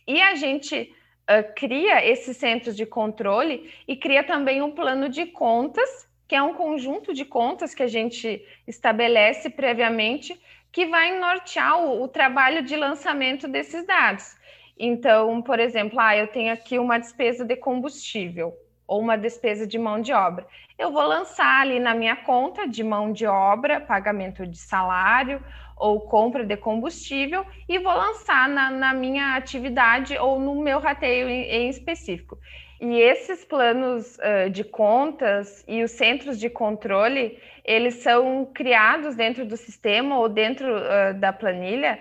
E 0.08 0.22
a 0.22 0.36
gente 0.36 0.95
uh, 1.30 1.54
cria 1.56 2.06
esses 2.06 2.38
centros 2.38 2.76
de 2.76 2.86
controle 2.86 3.72
e 3.88 3.96
cria 3.96 4.24
também 4.24 4.62
um 4.62 4.72
plano 4.72 5.10
de 5.10 5.26
contas, 5.26 6.08
que 6.28 6.36
é 6.36 6.42
um 6.42 6.54
conjunto 6.54 7.14
de 7.14 7.26
contas 7.26 7.74
que 7.74 7.84
a 7.84 7.88
gente 7.88 8.44
estabelece 8.68 9.50
previamente, 9.50 10.40
que 10.72 10.86
vai 10.88 11.18
nortear 11.20 11.80
o, 11.80 12.04
o 12.04 12.08
trabalho 12.08 12.64
de 12.64 12.76
lançamento 12.76 13.48
desses 13.48 13.86
dados. 13.86 14.36
Então, 14.78 15.42
por 15.42 15.60
exemplo, 15.60 16.00
ah, 16.00 16.18
eu 16.18 16.28
tenho 16.28 16.52
aqui 16.52 16.78
uma 16.78 16.98
despesa 16.98 17.46
de 17.46 17.56
combustível 17.56 18.54
ou 18.88 19.00
uma 19.00 19.18
despesa 19.18 19.66
de 19.66 19.80
mão 19.80 20.02
de 20.02 20.12
obra. 20.12 20.46
Eu 20.78 20.92
vou 20.92 21.04
lançar 21.04 21.62
ali 21.62 21.80
na 21.80 21.96
minha 21.96 22.16
conta 22.16 22.68
de 22.68 22.84
mão 22.84 23.12
de 23.12 23.26
obra, 23.26 23.80
pagamento 23.80 24.46
de 24.46 24.58
salário 24.58 25.42
ou 25.78 26.02
compra 26.02 26.46
de 26.46 26.56
combustível 26.56 27.46
e 27.68 27.78
vou 27.80 27.94
lançar 27.94 28.48
na, 28.48 28.70
na 28.70 28.94
minha 28.94 29.36
atividade 29.36 30.18
ou 30.18 30.40
no 30.40 30.62
meu 30.62 30.80
rateio 30.80 31.30
em, 31.30 31.44
em 31.44 31.70
específico. 31.70 32.38
E 32.80 33.00
esses 33.00 33.46
planos 33.46 34.18
uh, 34.18 34.50
de 34.50 34.64
contas 34.64 35.64
e 35.68 35.84
os 35.84 35.92
centros 35.92 36.40
de 36.40 36.50
controle, 36.50 37.40
eles 37.64 37.96
são 37.96 38.46
criados 38.54 39.16
dentro 39.16 39.46
do 39.46 39.56
sistema 39.56 40.20
ou 40.20 40.28
dentro 40.28 40.68
uh, 40.68 41.14
da 41.14 41.32
planilha, 41.32 42.00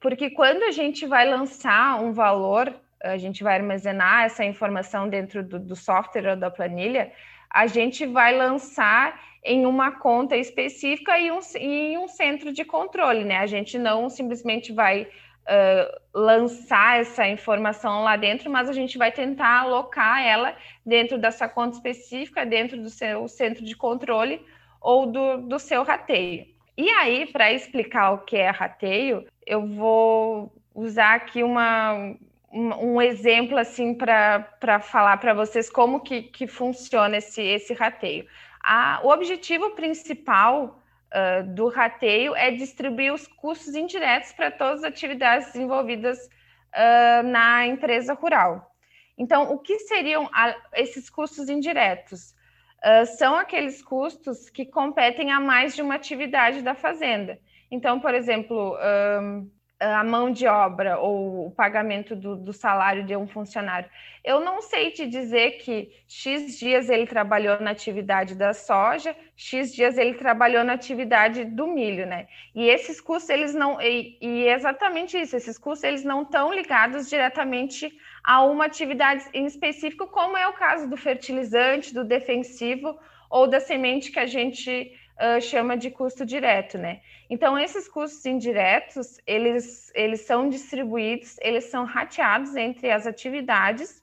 porque 0.00 0.30
quando 0.30 0.62
a 0.62 0.70
gente 0.70 1.06
vai 1.06 1.28
lançar 1.28 2.00
um 2.00 2.12
valor, 2.12 2.74
a 3.02 3.18
gente 3.18 3.42
vai 3.42 3.56
armazenar 3.56 4.24
essa 4.24 4.44
informação 4.44 5.08
dentro 5.08 5.42
do, 5.42 5.58
do 5.58 5.76
software 5.76 6.30
ou 6.30 6.36
da 6.36 6.50
planilha, 6.50 7.12
a 7.50 7.66
gente 7.66 8.06
vai 8.06 8.36
lançar 8.36 9.20
em 9.42 9.66
uma 9.66 9.92
conta 9.92 10.36
específica 10.36 11.18
e 11.18 11.30
um, 11.30 11.40
em 11.56 11.98
um 11.98 12.06
centro 12.06 12.52
de 12.52 12.64
controle, 12.64 13.24
né? 13.24 13.38
A 13.38 13.46
gente 13.46 13.78
não 13.78 14.08
simplesmente 14.08 14.72
vai 14.72 15.02
uh, 15.02 16.00
lançar 16.14 17.00
essa 17.00 17.26
informação 17.26 18.02
lá 18.02 18.16
dentro, 18.16 18.50
mas 18.50 18.68
a 18.68 18.72
gente 18.72 18.98
vai 18.98 19.10
tentar 19.10 19.60
alocar 19.60 20.22
ela 20.22 20.54
dentro 20.84 21.18
dessa 21.18 21.48
conta 21.48 21.76
específica, 21.76 22.44
dentro 22.44 22.80
do 22.80 22.90
seu 22.90 23.26
centro 23.28 23.64
de 23.64 23.74
controle 23.74 24.44
ou 24.80 25.06
do, 25.06 25.38
do 25.38 25.58
seu 25.58 25.82
rateio. 25.82 26.46
E 26.76 26.88
aí, 26.90 27.26
para 27.26 27.52
explicar 27.52 28.12
o 28.12 28.18
que 28.18 28.36
é 28.36 28.50
rateio, 28.50 29.26
eu 29.46 29.66
vou 29.66 30.52
usar 30.74 31.14
aqui 31.14 31.42
uma, 31.42 32.14
um 32.52 33.00
exemplo 33.00 33.56
assim 33.56 33.94
para 33.94 34.80
falar 34.80 35.16
para 35.18 35.32
vocês 35.32 35.70
como 35.70 36.00
que, 36.00 36.22
que 36.22 36.46
funciona 36.46 37.18
esse, 37.18 37.40
esse 37.40 37.72
rateio. 37.74 38.26
A, 38.62 39.00
o 39.04 39.08
objetivo 39.08 39.70
principal 39.70 40.82
uh, 41.10 41.54
do 41.54 41.68
rateio 41.68 42.34
é 42.34 42.50
distribuir 42.50 43.12
os 43.12 43.26
custos 43.26 43.74
indiretos 43.74 44.32
para 44.32 44.50
todas 44.50 44.82
as 44.82 44.90
atividades 44.92 45.52
desenvolvidas 45.52 46.18
uh, 46.26 47.22
na 47.24 47.66
empresa 47.66 48.14
rural. 48.14 48.74
Então, 49.16 49.52
o 49.52 49.58
que 49.58 49.78
seriam 49.80 50.28
a, 50.32 50.54
esses 50.74 51.08
custos 51.08 51.48
indiretos? 51.48 52.34
Uh, 52.82 53.06
são 53.18 53.36
aqueles 53.36 53.82
custos 53.82 54.50
que 54.50 54.64
competem 54.64 55.30
a 55.30 55.38
mais 55.38 55.76
de 55.76 55.82
uma 55.82 55.94
atividade 55.94 56.62
da 56.62 56.74
fazenda. 56.74 57.38
Então, 57.70 58.00
por 58.00 58.14
exemplo, 58.14 58.76
um, 59.22 59.50
a 59.80 60.04
mão 60.04 60.30
de 60.30 60.46
obra 60.46 60.98
ou 60.98 61.46
o 61.46 61.50
pagamento 61.50 62.14
do, 62.14 62.36
do, 62.36 62.52
salário 62.52 63.02
de 63.02 63.16
um 63.16 63.26
funcionário. 63.26 63.88
Eu 64.22 64.38
não 64.38 64.60
sei 64.60 64.90
te 64.90 65.06
dizer 65.06 65.52
que 65.52 65.90
X 66.06 66.58
dias 66.58 66.90
ele 66.90 67.06
trabalhou 67.06 67.58
na 67.60 67.70
atividade 67.70 68.34
da 68.34 68.52
soja, 68.52 69.16
X 69.34 69.74
dias 69.74 69.96
ele 69.96 70.14
trabalhou 70.14 70.62
na 70.62 70.74
atividade 70.74 71.46
do 71.46 71.66
milho, 71.66 72.06
né? 72.06 72.28
E 72.54 72.68
esses 72.68 73.00
custos, 73.00 73.30
eles 73.30 73.54
não. 73.54 73.80
E, 73.80 74.18
e 74.20 74.46
é 74.46 74.52
exatamente 74.52 75.18
isso, 75.18 75.34
esses 75.34 75.56
custos, 75.56 75.84
eles 75.84 76.04
não 76.04 76.22
estão 76.22 76.52
ligados 76.52 77.08
diretamente 77.08 77.90
a 78.22 78.44
uma 78.44 78.66
atividade 78.66 79.24
em 79.32 79.46
específico, 79.46 80.06
como 80.08 80.36
é 80.36 80.46
o 80.46 80.52
caso 80.52 80.90
do 80.90 80.96
fertilizante, 80.96 81.94
do 81.94 82.04
defensivo 82.04 82.98
ou 83.30 83.46
da 83.46 83.60
semente 83.60 84.12
que 84.12 84.18
a 84.18 84.26
gente 84.26 84.92
uh, 85.20 85.40
chama 85.40 85.76
de 85.76 85.90
custo 85.90 86.24
direto, 86.24 86.78
né? 86.78 87.00
Então, 87.28 87.58
esses 87.58 87.86
custos 87.86 88.24
indiretos, 88.24 89.18
eles, 89.26 89.92
eles 89.94 90.22
são 90.22 90.48
distribuídos, 90.48 91.36
eles 91.40 91.64
são 91.64 91.84
rateados 91.84 92.56
entre 92.56 92.90
as 92.90 93.06
atividades, 93.06 94.02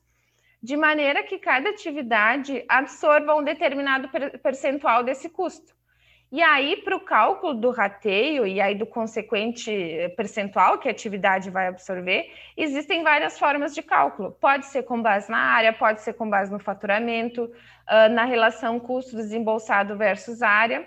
de 0.61 0.77
maneira 0.77 1.23
que 1.23 1.37
cada 1.37 1.69
atividade 1.69 2.63
absorva 2.67 3.35
um 3.35 3.43
determinado 3.43 4.09
percentual 4.41 5.03
desse 5.03 5.29
custo. 5.29 5.75
E 6.29 6.41
aí, 6.41 6.75
para 6.83 6.95
o 6.95 6.99
cálculo 6.99 7.53
do 7.53 7.71
rateio 7.71 8.45
e 8.45 8.59
aí 8.59 8.75
do 8.75 8.85
consequente 8.85 9.71
percentual 10.17 10.77
que 10.77 10.89
a 10.89 10.91
atividade 10.91 11.49
vai 11.49 11.67
absorver, 11.67 12.29
existem 12.57 13.01
várias 13.01 13.39
formas 13.39 13.73
de 13.73 13.81
cálculo. 13.81 14.33
Pode 14.33 14.65
ser 14.65 14.83
com 14.83 15.01
base 15.01 15.31
na 15.31 15.37
área, 15.37 15.71
pode 15.71 16.01
ser 16.01 16.13
com 16.13 16.29
base 16.29 16.51
no 16.51 16.59
faturamento, 16.59 17.49
na 18.11 18.25
relação 18.25 18.77
custo 18.77 19.15
desembolsado 19.15 19.95
versus 19.95 20.41
área. 20.41 20.85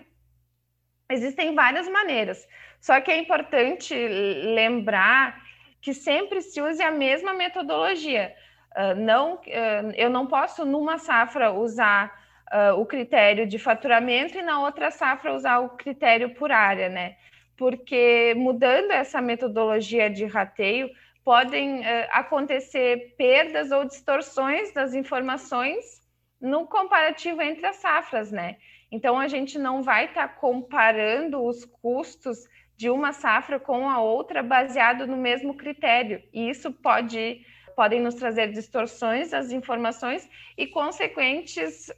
Existem 1.11 1.55
várias 1.55 1.89
maneiras. 1.89 2.47
Só 2.81 3.01
que 3.01 3.11
é 3.11 3.19
importante 3.19 3.95
lembrar 3.95 5.43
que 5.81 5.93
sempre 5.93 6.41
se 6.41 6.61
use 6.61 6.83
a 6.83 6.91
mesma 6.91 7.35
metodologia. 7.35 8.35
Uh, 8.77 8.95
não, 8.95 9.35
uh, 9.35 9.93
eu 9.97 10.09
não 10.09 10.27
posso, 10.27 10.65
numa 10.65 10.99
safra, 10.99 11.53
usar 11.53 12.13
uh, 12.53 12.81
o 12.81 12.87
critério 12.87 13.47
de 13.47 13.59
faturamento 13.59 14.39
e 14.39 14.43
na 14.43 14.61
outra 14.61 14.91
safra 14.91 15.35
usar 15.35 15.59
o 15.59 15.71
critério 15.71 16.35
por 16.35 16.53
área, 16.53 16.89
né? 16.89 17.17
Porque 17.57 18.35
mudando 18.37 18.93
essa 18.93 19.21
metodologia 19.21 20.09
de 20.09 20.25
rateio, 20.25 20.89
podem 21.23 21.85
acontecer 22.11 23.15
perdas 23.19 23.71
ou 23.71 23.85
distorções 23.85 24.73
das 24.73 24.95
informações 24.95 26.01
no 26.41 26.67
comparativo 26.67 27.43
entre 27.43 27.67
as 27.67 27.77
safras, 27.77 28.33
né? 28.33 28.57
Então, 28.91 29.19
a 29.19 29.29
gente 29.29 29.59
não 29.59 29.83
vai 29.83 30.07
estar 30.07 30.29
tá 30.29 30.35
comparando 30.35 31.43
os 31.45 31.65
custos 31.65 32.39
de 32.77 32.89
uma 32.89 33.13
safra 33.13 33.61
com 33.61 33.89
a 33.89 34.01
outra 34.01 34.43
baseado 34.43 35.07
no 35.07 35.17
mesmo 35.17 35.55
critério. 35.55 36.23
E 36.33 36.49
isso 36.49 36.73
pode 36.73 37.45
podem 37.77 38.01
nos 38.01 38.15
trazer 38.15 38.53
distorções 38.53 39.31
das 39.31 39.51
informações 39.53 40.29
e 40.57 40.67
consequentes 40.67 41.91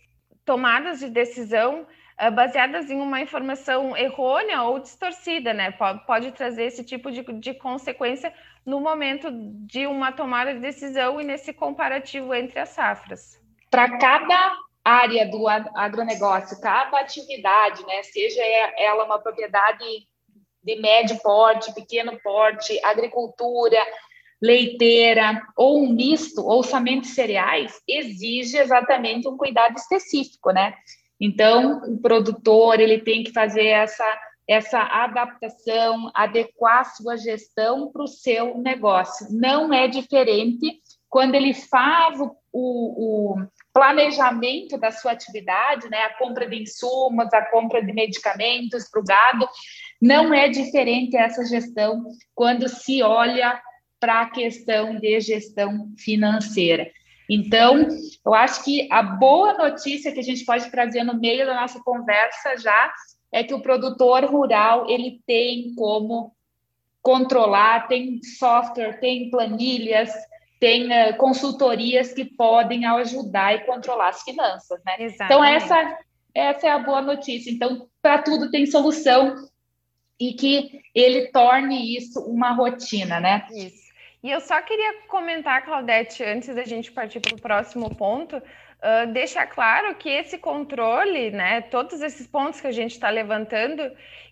tomadas 0.45 1.01
de 1.01 1.09
decisão 1.09 1.87
uh, 2.21 2.31
baseadas 2.31 2.91
em 2.91 3.01
uma 3.01 3.21
informação 3.21 3.97
errônea 3.97 4.63
ou 4.63 4.79
distorcida, 4.79 5.53
né? 5.53 5.71
Pode, 5.73 6.07
pode 6.07 6.33
trazer 6.33 6.65
esse 6.65 6.85
tipo 6.85 7.11
de, 7.11 7.23
de 7.23 7.55
consequência 7.55 8.33
no 8.65 8.81
momento 8.81 9.29
de 9.67 9.87
uma 9.87 10.13
tomada 10.13 10.55
de 10.55 10.61
decisão 10.61 11.21
e 11.21 11.25
nesse 11.25 11.53
comparativo 11.53 12.33
entre 12.35 12.61
as 12.61 12.69
safras. 12.69 13.41
Para 13.71 13.99
cada 13.99 14.57
área 14.85 15.29
do 15.29 15.47
agronegócio, 15.49 16.61
cada 16.61 16.99
atividade, 16.99 17.85
né, 17.87 18.03
seja 18.03 18.43
ela 18.77 19.05
uma 19.05 19.19
propriedade 19.19 19.85
de 20.63 20.81
médio 20.81 21.19
porte, 21.21 21.75
pequeno 21.75 22.19
porte, 22.23 22.79
agricultura, 22.85 23.79
leiteira 24.41 25.41
ou 25.57 25.83
um 25.83 25.93
misto 25.93 26.45
ou 26.45 26.63
somente 26.63 27.07
cereais, 27.07 27.81
exige 27.89 28.59
exatamente 28.59 29.29
um 29.29 29.37
cuidado 29.37 29.77
específico, 29.77 30.51
né? 30.51 30.75
Então, 31.21 31.81
o 31.85 32.01
produtor 32.01 32.81
ele 32.81 32.99
tem 32.99 33.23
que 33.23 33.33
fazer 33.33 33.67
essa 33.67 34.05
essa 34.49 34.81
adaptação, 34.81 36.11
adequar 36.13 36.85
sua 36.97 37.17
gestão 37.17 37.91
para 37.93 38.03
o 38.03 38.09
seu 38.09 38.59
negócio. 38.59 39.29
Não 39.31 39.73
é 39.73 39.87
diferente 39.87 40.81
quando 41.09 41.37
ele 41.37 41.55
faz 41.55 42.21
o, 42.21 42.37
o, 42.53 43.35
o 43.35 43.47
planejamento 43.73 44.79
da 44.79 44.91
sua 44.91 45.13
atividade, 45.13 45.89
né, 45.89 46.03
a 46.03 46.19
compra 46.19 46.49
de 46.49 46.63
insumos, 46.63 47.33
a 47.33 47.43
compra 47.47 47.85
de 47.85 47.93
medicamentos 47.93 48.89
para 48.91 49.01
o 49.01 49.05
gado, 49.05 49.49
não 50.01 50.35
é 50.35 50.49
diferente 50.49 51.17
essa 51.17 51.45
gestão 51.45 52.05
quando 52.35 52.69
se 52.69 53.03
olha 53.03 53.61
para 53.99 54.23
a 54.23 54.31
questão 54.31 54.99
de 54.99 55.21
gestão 55.21 55.93
financeira. 55.97 56.91
Então, 57.31 57.87
eu 58.27 58.35
acho 58.35 58.65
que 58.65 58.89
a 58.91 59.03
boa 59.03 59.55
notícia 59.55 60.13
que 60.13 60.21
a 60.21 60.25
gente 60.25 60.45
pode 60.45 60.71
trazer 60.71 61.05
no 61.05 61.19
meio 61.19 61.47
da 61.47 61.55
nossa 61.55 61.81
conversa 61.83 62.57
já 62.59 62.93
é 63.33 63.43
que 63.43 63.55
o 63.55 63.63
produtor 63.63 64.25
rural 64.25 64.91
ele 64.91 65.23
tem 65.27 65.75
como 65.75 66.35
controlar, 67.01 67.89
tem 67.89 68.23
software, 68.23 69.01
tem 69.01 69.31
planilhas, 69.31 70.11
tem 70.63 70.87
uh, 70.87 71.17
consultorias 71.17 72.13
que 72.13 72.25
podem 72.25 72.87
ajudar 72.87 73.53
e 73.53 73.65
controlar 73.67 74.11
as 74.11 74.23
finanças, 74.23 74.81
né? 74.87 74.95
Então 75.01 75.43
essa 75.43 75.99
essa 76.33 76.69
é 76.69 76.71
a 76.71 76.79
boa 76.79 77.03
notícia. 77.03 77.51
Então 77.51 77.89
para 78.01 78.23
tudo 78.23 78.49
tem 78.49 78.65
solução 78.65 79.35
e 80.21 80.35
que 80.35 80.81
ele 80.95 81.33
torne 81.33 81.97
isso 81.97 82.21
uma 82.21 82.53
rotina, 82.53 83.19
né? 83.19 83.45
Isso. 83.51 83.91
E 84.23 84.31
eu 84.31 84.41
só 84.41 84.63
queria 84.63 85.03
comentar, 85.09 85.65
Claudete, 85.65 86.23
antes 86.23 86.55
da 86.55 86.63
gente 86.63 86.93
partir 86.93 87.19
para 87.19 87.35
o 87.35 87.41
próximo 87.41 87.93
ponto, 87.97 88.37
uh, 88.37 89.13
deixar 89.13 89.49
claro 89.49 89.97
que 89.97 90.09
esse 90.09 90.39
controle, 90.39 91.33
né, 91.33 91.63
todos 91.63 92.01
esses 92.01 92.29
pontos 92.29 92.61
que 92.61 92.69
a 92.69 92.73
gente 92.73 92.93
está 92.93 93.11
levantando, 93.11 93.83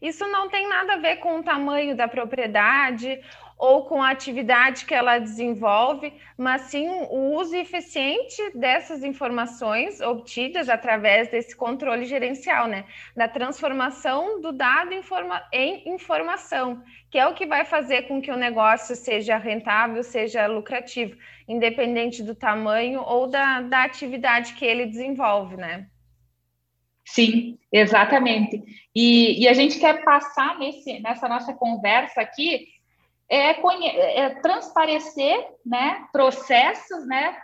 isso 0.00 0.24
não 0.28 0.48
tem 0.48 0.68
nada 0.68 0.92
a 0.92 0.98
ver 0.98 1.16
com 1.16 1.40
o 1.40 1.42
tamanho 1.42 1.96
da 1.96 2.06
propriedade 2.06 3.20
ou 3.60 3.84
com 3.84 4.02
a 4.02 4.10
atividade 4.10 4.86
que 4.86 4.94
ela 4.94 5.18
desenvolve, 5.18 6.14
mas 6.34 6.62
sim 6.62 6.88
o 6.88 7.36
uso 7.36 7.54
eficiente 7.54 8.40
dessas 8.54 9.04
informações 9.04 10.00
obtidas 10.00 10.70
através 10.70 11.28
desse 11.28 11.54
controle 11.54 12.06
gerencial, 12.06 12.66
né? 12.66 12.86
Da 13.14 13.28
transformação 13.28 14.40
do 14.40 14.50
dado 14.50 14.94
informa 14.94 15.46
em 15.52 15.86
informação, 15.90 16.82
que 17.10 17.18
é 17.18 17.26
o 17.26 17.34
que 17.34 17.44
vai 17.44 17.66
fazer 17.66 18.08
com 18.08 18.22
que 18.22 18.32
o 18.32 18.36
negócio 18.36 18.96
seja 18.96 19.36
rentável, 19.36 20.02
seja 20.02 20.46
lucrativo, 20.46 21.14
independente 21.46 22.22
do 22.22 22.34
tamanho 22.34 23.02
ou 23.02 23.28
da, 23.28 23.60
da 23.60 23.84
atividade 23.84 24.54
que 24.54 24.64
ele 24.64 24.86
desenvolve, 24.86 25.58
né? 25.58 25.86
Sim, 27.04 27.58
exatamente. 27.70 28.62
E, 28.94 29.42
e 29.42 29.48
a 29.48 29.52
gente 29.52 29.78
quer 29.78 30.02
passar 30.02 30.58
nesse, 30.58 30.98
nessa 31.00 31.28
nossa 31.28 31.52
conversa 31.52 32.22
aqui 32.22 32.79
é, 33.30 34.20
é 34.20 34.30
transparecer 34.40 35.46
né, 35.64 36.04
processos 36.12 37.06
né, 37.06 37.36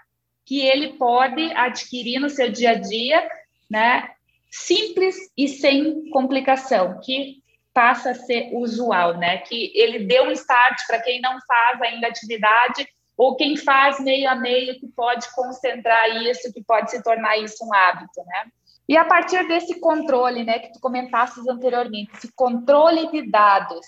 que 0.44 0.60
ele 0.60 0.94
pode 0.94 1.42
adquirir 1.52 2.18
no 2.20 2.28
seu 2.28 2.50
dia 2.50 2.70
a 2.70 2.74
dia, 2.74 3.28
né, 3.70 4.10
simples 4.50 5.16
e 5.36 5.46
sem 5.48 6.10
complicação, 6.10 7.00
que 7.02 7.42
passa 7.72 8.10
a 8.10 8.14
ser 8.14 8.50
usual, 8.52 9.16
né, 9.16 9.38
que 9.38 9.72
ele 9.74 10.00
dê 10.00 10.20
um 10.20 10.32
start 10.32 10.76
para 10.86 11.00
quem 11.02 11.20
não 11.20 11.38
faz 11.46 11.80
ainda 11.82 12.08
atividade 12.08 12.88
ou 13.16 13.36
quem 13.36 13.56
faz 13.56 14.00
meio 14.00 14.28
a 14.28 14.34
meio 14.34 14.78
que 14.78 14.86
pode 14.88 15.32
concentrar 15.34 16.08
isso, 16.22 16.52
que 16.52 16.62
pode 16.62 16.90
se 16.90 17.02
tornar 17.02 17.38
isso 17.38 17.64
um 17.64 17.72
hábito, 17.72 18.22
né? 18.26 18.50
E 18.88 18.96
a 18.96 19.04
partir 19.04 19.48
desse 19.48 19.80
controle, 19.80 20.44
né, 20.44 20.58
que 20.58 20.72
tu 20.72 20.80
comentaste 20.80 21.40
anteriormente, 21.48 22.12
esse 22.14 22.30
controle 22.34 23.10
de 23.10 23.28
dados, 23.30 23.86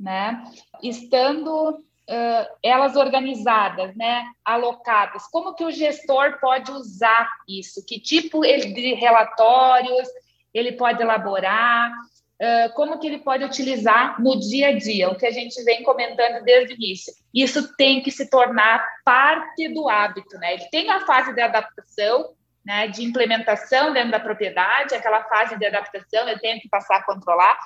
né? 0.00 0.42
Estando 0.82 1.70
uh, 2.10 2.56
elas 2.62 2.96
organizadas, 2.96 3.94
né? 3.94 4.24
Alocadas, 4.44 5.26
como 5.30 5.54
que 5.54 5.64
o 5.64 5.70
gestor 5.70 6.38
pode 6.40 6.72
usar 6.72 7.28
isso? 7.48 7.84
Que 7.86 8.00
tipo 8.00 8.40
de 8.40 8.94
relatórios 8.94 10.08
ele 10.52 10.72
pode 10.72 11.02
elaborar? 11.02 11.92
Uh, 12.40 12.72
como 12.74 12.98
que 12.98 13.06
ele 13.06 13.18
pode 13.18 13.44
utilizar 13.44 14.18
no 14.18 14.40
dia 14.40 14.68
a 14.68 14.72
dia, 14.72 15.10
o 15.10 15.14
que 15.14 15.26
a 15.26 15.30
gente 15.30 15.62
vem 15.62 15.82
comentando 15.82 16.42
desde 16.42 16.72
o 16.72 16.76
início. 16.76 17.12
Isso 17.34 17.76
tem 17.76 18.02
que 18.02 18.10
se 18.10 18.30
tornar 18.30 18.82
parte 19.04 19.68
do 19.68 19.86
hábito, 19.90 20.38
né? 20.38 20.54
Ele 20.54 20.64
tem 20.70 20.90
a 20.90 21.04
fase 21.04 21.34
de 21.34 21.40
adaptação, 21.42 22.30
né, 22.64 22.88
de 22.88 23.02
implementação 23.04 23.92
dentro 23.92 24.10
da 24.10 24.20
propriedade, 24.20 24.94
aquela 24.94 25.24
fase 25.24 25.58
de 25.58 25.66
adaptação, 25.66 26.28
eu 26.28 26.38
tenho 26.38 26.60
que 26.60 26.68
passar 26.68 26.96
a 26.96 27.04
controlar, 27.04 27.58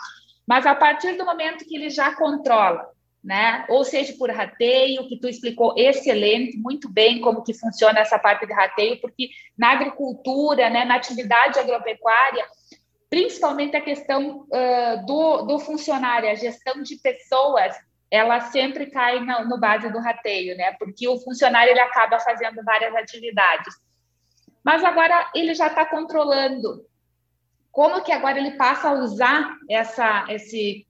mas 0.47 0.67
a 0.67 0.75
partir 0.75 1.17
do 1.17 1.25
momento 1.25 1.65
que 1.65 1.77
ele 1.77 1.91
já 1.91 2.15
controla, 2.15 2.89
né, 3.23 3.65
ou 3.71 3.85
seja 3.85 4.13
por 4.19 4.31
rateio, 4.31 5.09
que 5.09 5.19
tu 5.19 5.27
explicou 5.27 5.75
excelente, 5.79 6.59
muito 6.59 6.91
bem 6.91 7.23
como 7.23 7.43
que 7.43 7.55
funciona 7.55 8.01
essa 8.01 8.19
parte 8.19 8.47
de 8.47 8.53
rateio, 8.53 9.01
porque 9.01 9.31
na 9.57 9.73
agricultura, 9.73 10.69
né, 10.69 10.85
na 10.85 10.97
atividade 10.97 11.59
agropecuária, 11.59 12.45
principalmente 13.09 13.77
a 13.77 13.81
questão 13.81 14.41
uh, 14.41 15.07
do, 15.07 15.43
do 15.43 15.59
funcionário, 15.59 16.29
a 16.29 16.35
gestão 16.35 16.83
de 16.83 16.97
pessoas, 16.97 17.75
ela 18.11 18.41
sempre 18.41 18.87
cai 18.87 19.21
no, 19.21 19.49
no, 19.49 19.59
base 19.59 19.91
do 19.91 19.99
rateio, 19.99 20.57
né? 20.57 20.73
Porque 20.79 21.09
o 21.09 21.19
funcionário 21.19 21.71
ele 21.71 21.81
acaba 21.81 22.21
fazendo 22.21 22.63
várias 22.65 22.95
atividades. 22.95 23.75
Mas 24.65 24.85
agora 24.85 25.31
ele 25.35 25.55
já 25.55 25.69
está 25.69 25.85
controlando. 25.85 26.85
Como 27.75 28.05
que 28.05 28.13
agora 28.13 28.39
ele 28.39 28.53
passa 28.53 28.91
a 28.91 28.93
usar 28.93 29.53
essa, 29.69 30.27
esse 30.29 30.87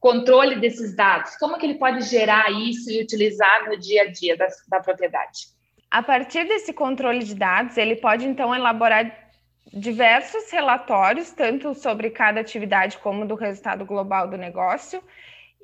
controle 0.00 0.56
desses 0.56 0.96
dados? 0.96 1.36
Como 1.36 1.56
que 1.56 1.64
ele 1.64 1.78
pode 1.78 2.02
gerar 2.02 2.50
isso 2.50 2.90
e 2.90 3.00
utilizar 3.00 3.68
no 3.68 3.78
dia 3.78 4.02
a 4.02 4.10
dia 4.10 4.36
da, 4.36 4.48
da 4.68 4.80
propriedade? 4.80 5.46
A 5.88 6.02
partir 6.02 6.42
desse 6.48 6.72
controle 6.72 7.20
de 7.20 7.32
dados, 7.32 7.76
ele 7.76 7.94
pode 7.94 8.26
então 8.26 8.52
elaborar 8.52 9.30
diversos 9.72 10.50
relatórios, 10.50 11.30
tanto 11.30 11.72
sobre 11.76 12.10
cada 12.10 12.40
atividade 12.40 12.98
como 12.98 13.24
do 13.24 13.36
resultado 13.36 13.86
global 13.86 14.26
do 14.26 14.36
negócio, 14.36 15.00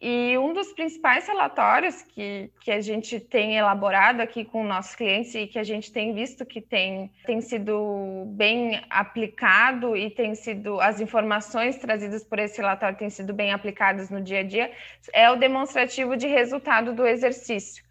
e 0.04 0.36
um 0.36 0.52
dos 0.52 0.72
principais 0.72 1.28
relatórios 1.28 2.02
que, 2.02 2.50
que 2.60 2.72
a 2.72 2.80
gente 2.80 3.20
tem 3.20 3.56
elaborado 3.56 4.20
aqui 4.20 4.44
com 4.44 4.64
nossos 4.64 4.96
clientes 4.96 5.32
e 5.36 5.46
que 5.46 5.60
a 5.60 5.62
gente 5.62 5.92
tem 5.92 6.12
visto 6.12 6.44
que 6.44 6.60
tem, 6.60 7.08
tem 7.24 7.40
sido 7.40 8.24
bem 8.34 8.84
aplicado 8.90 9.96
e 9.96 10.10
tem 10.10 10.34
sido 10.34 10.80
as 10.80 11.00
informações 11.00 11.76
trazidas 11.76 12.24
por 12.24 12.40
esse 12.40 12.58
relatório 12.58 12.98
têm 12.98 13.10
sido 13.10 13.32
bem 13.32 13.52
aplicadas 13.52 14.10
no 14.10 14.20
dia 14.20 14.40
a 14.40 14.42
dia 14.42 14.72
é 15.12 15.30
o 15.30 15.36
demonstrativo 15.36 16.16
de 16.16 16.26
resultado 16.26 16.92
do 16.92 17.06
exercício. 17.06 17.84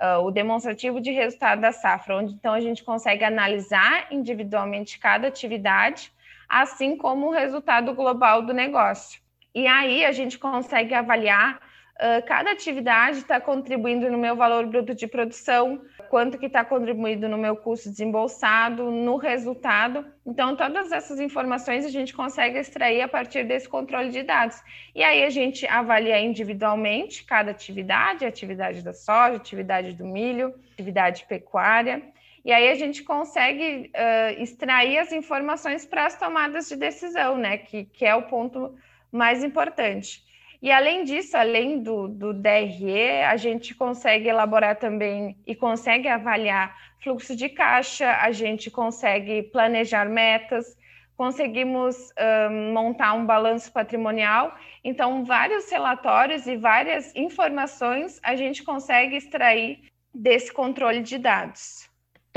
Uh, 0.00 0.24
o 0.24 0.30
demonstrativo 0.30 1.02
de 1.02 1.10
resultado 1.10 1.60
da 1.60 1.72
safra, 1.72 2.16
onde 2.16 2.32
então 2.32 2.54
a 2.54 2.60
gente 2.60 2.82
consegue 2.82 3.24
analisar 3.24 4.06
individualmente 4.10 4.98
cada 4.98 5.28
atividade, 5.28 6.10
assim 6.48 6.96
como 6.96 7.26
o 7.26 7.30
resultado 7.30 7.92
global 7.92 8.40
do 8.40 8.54
negócio. 8.54 9.20
E 9.54 9.66
aí 9.66 10.04
a 10.04 10.12
gente 10.12 10.38
consegue 10.38 10.94
avaliar 10.94 11.60
uh, 11.98 12.26
cada 12.26 12.52
atividade 12.52 13.18
está 13.18 13.40
contribuindo 13.40 14.10
no 14.10 14.18
meu 14.18 14.36
valor 14.36 14.66
bruto 14.66 14.94
de 14.94 15.06
produção, 15.06 15.82
quanto 16.08 16.38
que 16.38 16.46
está 16.46 16.64
contribuindo 16.64 17.28
no 17.28 17.36
meu 17.36 17.56
custo 17.56 17.90
desembolsado, 17.90 18.90
no 18.90 19.16
resultado. 19.16 20.06
Então, 20.24 20.56
todas 20.56 20.90
essas 20.92 21.20
informações 21.20 21.84
a 21.84 21.90
gente 21.90 22.14
consegue 22.14 22.58
extrair 22.58 23.02
a 23.02 23.08
partir 23.08 23.44
desse 23.44 23.68
controle 23.68 24.10
de 24.10 24.22
dados. 24.22 24.62
E 24.94 25.02
aí 25.02 25.24
a 25.24 25.30
gente 25.30 25.66
avalia 25.66 26.20
individualmente 26.20 27.24
cada 27.24 27.50
atividade, 27.50 28.24
atividade 28.24 28.82
da 28.82 28.92
soja, 28.92 29.36
atividade 29.36 29.92
do 29.92 30.06
milho, 30.06 30.54
atividade 30.72 31.26
pecuária. 31.28 32.02
E 32.44 32.52
aí 32.52 32.70
a 32.70 32.74
gente 32.74 33.02
consegue 33.02 33.90
uh, 33.94 34.42
extrair 34.42 34.98
as 34.98 35.12
informações 35.12 35.84
para 35.84 36.06
as 36.06 36.18
tomadas 36.18 36.68
de 36.68 36.76
decisão, 36.76 37.36
né? 37.36 37.58
Que, 37.58 37.84
que 37.84 38.06
é 38.06 38.14
o 38.14 38.22
ponto 38.22 38.74
mais 39.12 39.42
importante. 39.42 40.26
E 40.60 40.72
além 40.72 41.04
disso, 41.04 41.36
além 41.36 41.82
do, 41.82 42.08
do 42.08 42.32
DRE, 42.32 43.22
a 43.24 43.36
gente 43.36 43.74
consegue 43.74 44.28
elaborar 44.28 44.76
também 44.76 45.36
e 45.46 45.54
consegue 45.54 46.08
avaliar 46.08 46.76
fluxo 47.00 47.36
de 47.36 47.48
caixa, 47.48 48.10
a 48.20 48.32
gente 48.32 48.68
consegue 48.70 49.44
planejar 49.44 50.06
metas, 50.06 50.76
conseguimos 51.16 51.96
um, 52.50 52.72
montar 52.72 53.12
um 53.14 53.24
balanço 53.24 53.72
patrimonial. 53.72 54.52
Então, 54.82 55.24
vários 55.24 55.70
relatórios 55.70 56.46
e 56.46 56.56
várias 56.56 57.14
informações 57.14 58.20
a 58.22 58.34
gente 58.34 58.64
consegue 58.64 59.16
extrair 59.16 59.80
desse 60.12 60.52
controle 60.52 61.00
de 61.00 61.18
dados. 61.18 61.87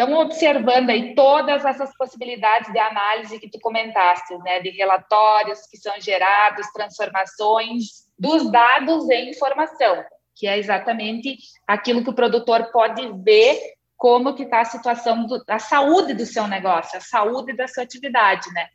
Então, 0.02 0.18
observando 0.18 0.90
aí 0.90 1.14
todas 1.14 1.64
essas 1.64 1.96
possibilidades 1.96 2.74
de 2.74 2.80
análise 2.80 3.40
que 3.40 3.48
tu 3.48 3.60
comentaste, 3.60 4.36
né, 4.40 4.60
de 4.60 4.72
relatórios 4.72 5.60
que 5.70 5.78
são 5.78 5.94
gerados, 6.02 6.66
transformações 6.74 8.08
dos 8.18 8.52
dados 8.52 9.08
em 9.12 9.30
informação, 9.30 10.04
que 10.36 10.48
é 10.48 10.58
exatamente 10.58 11.38
aquilo 11.68 12.04
que 12.04 12.10
o 12.10 12.16
produtor 12.16 12.72
pode 12.72 13.08
ver 13.24 13.60
como 13.96 14.34
que 14.34 14.42
está 14.42 14.62
a 14.62 14.66
situação 14.66 15.28
da 15.46 15.60
saúde 15.60 16.16
do 16.16 16.26
seu 16.26 16.48
negócio, 16.48 16.98
a 16.98 17.02
saúde 17.02 17.54
da 17.54 17.68
sua 17.68 17.84
atividade, 17.84 18.52
né? 18.54 18.70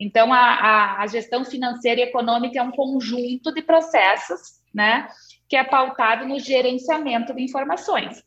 Então, 0.00 0.32
a, 0.32 0.40
a, 0.40 1.02
a 1.02 1.06
gestão 1.06 1.44
financeira 1.44 2.00
e 2.00 2.04
econômica 2.04 2.58
é 2.58 2.62
um 2.62 2.72
conjunto 2.72 3.54
de 3.54 3.62
processos, 3.62 4.60
né, 4.74 5.06
que 5.48 5.54
é 5.54 5.62
pautado 5.62 6.26
no 6.26 6.40
gerenciamento 6.40 7.32
de 7.32 7.40
informações 7.40 8.20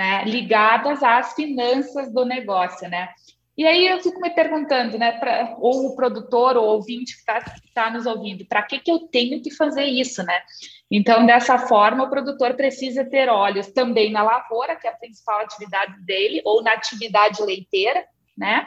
né, 0.00 0.24
ligadas 0.24 1.02
às 1.02 1.34
finanças 1.34 2.10
do 2.10 2.24
negócio, 2.24 2.88
né? 2.88 3.10
E 3.54 3.66
aí 3.66 3.86
eu 3.86 4.02
fico 4.02 4.18
me 4.18 4.30
perguntando, 4.30 4.96
né, 4.96 5.12
pra, 5.12 5.56
ou 5.58 5.88
o 5.88 5.94
produtor 5.94 6.56
ou 6.56 6.64
o 6.64 6.68
ouvinte 6.76 7.12
que 7.12 7.20
está 7.20 7.44
tá 7.74 7.90
nos 7.90 8.06
ouvindo, 8.06 8.46
para 8.46 8.62
que, 8.62 8.78
que 8.78 8.90
eu 8.90 9.00
tenho 9.00 9.42
que 9.42 9.50
fazer 9.50 9.84
isso, 9.84 10.22
né? 10.22 10.40
Então, 10.90 11.26
dessa 11.26 11.58
forma, 11.58 12.04
o 12.04 12.08
produtor 12.08 12.54
precisa 12.54 13.04
ter 13.04 13.28
olhos 13.28 13.70
também 13.72 14.10
na 14.10 14.22
lavoura, 14.22 14.74
que 14.74 14.86
é 14.86 14.90
a 14.90 14.96
principal 14.96 15.40
atividade 15.40 16.02
dele, 16.06 16.40
ou 16.46 16.62
na 16.62 16.72
atividade 16.72 17.42
leiteira, 17.42 18.02
né? 18.34 18.66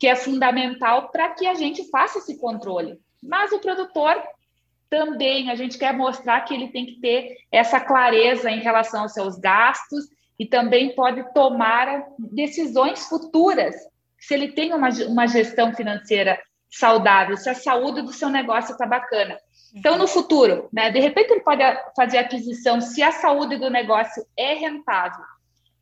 Que 0.00 0.08
é 0.08 0.16
fundamental 0.16 1.10
para 1.10 1.28
que 1.34 1.46
a 1.46 1.52
gente 1.52 1.86
faça 1.90 2.16
esse 2.16 2.40
controle. 2.40 2.98
Mas 3.22 3.52
o 3.52 3.58
produtor 3.58 4.22
também, 4.88 5.50
a 5.50 5.54
gente 5.54 5.76
quer 5.76 5.92
mostrar 5.92 6.40
que 6.40 6.54
ele 6.54 6.68
tem 6.68 6.86
que 6.86 6.98
ter 6.98 7.36
essa 7.52 7.78
clareza 7.78 8.50
em 8.50 8.60
relação 8.60 9.02
aos 9.02 9.12
seus 9.12 9.36
gastos 9.38 10.15
e 10.38 10.46
também 10.46 10.94
pode 10.94 11.32
tomar 11.32 12.04
decisões 12.18 13.06
futuras 13.06 13.74
se 14.18 14.34
ele 14.34 14.52
tem 14.52 14.72
uma, 14.74 14.88
uma 15.08 15.26
gestão 15.26 15.74
financeira 15.74 16.38
saudável, 16.70 17.36
se 17.36 17.48
a 17.48 17.54
saúde 17.54 18.02
do 18.02 18.12
seu 18.12 18.28
negócio 18.28 18.72
está 18.72 18.86
bacana. 18.86 19.38
Então, 19.74 19.96
no 19.96 20.06
futuro, 20.06 20.68
né, 20.72 20.90
de 20.90 21.00
repente 21.00 21.30
ele 21.30 21.42
pode 21.42 21.62
fazer 21.94 22.18
aquisição 22.18 22.80
se 22.80 23.02
a 23.02 23.12
saúde 23.12 23.56
do 23.56 23.70
negócio 23.70 24.26
é 24.36 24.54
rentável. 24.54 25.24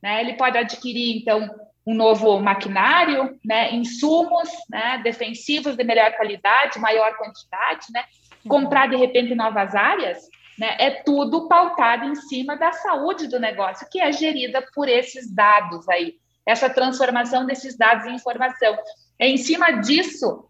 Né? 0.03 0.21
Ele 0.21 0.35
pode 0.35 0.59
adquirir, 0.59 1.17
então, 1.17 1.49
um 1.87 1.95
novo 1.95 2.38
maquinário, 2.40 3.38
né, 3.45 3.73
insumos 3.73 4.49
né, 4.71 5.01
defensivos 5.03 5.77
de 5.77 5.85
melhor 5.85 6.12
qualidade, 6.17 6.79
maior 6.79 7.17
quantidade, 7.17 7.87
né, 7.93 8.05
comprar, 8.49 8.88
de 8.88 8.97
repente, 8.97 9.35
novas 9.35 9.75
áreas 9.75 10.29
né? 10.59 10.77
É 10.79 10.90
tudo 10.90 11.49
pautado 11.49 12.05
em 12.05 12.14
cima 12.14 12.57
da 12.57 12.73
saúde 12.73 13.27
do 13.27 13.40
negócio, 13.40 13.88
que 13.90 14.01
é 14.01 14.12
gerida 14.12 14.64
por 14.75 14.88
esses 14.88 15.33
dados 15.33 15.88
aí, 15.88 16.17
essa 16.47 16.71
transformação 16.71 17.47
desses 17.47 17.77
dados 17.77 18.07
em 18.07 18.14
informação. 18.14 18.77
É 19.19 19.29
em 19.29 19.37
cima 19.37 19.71
disso 19.73 20.49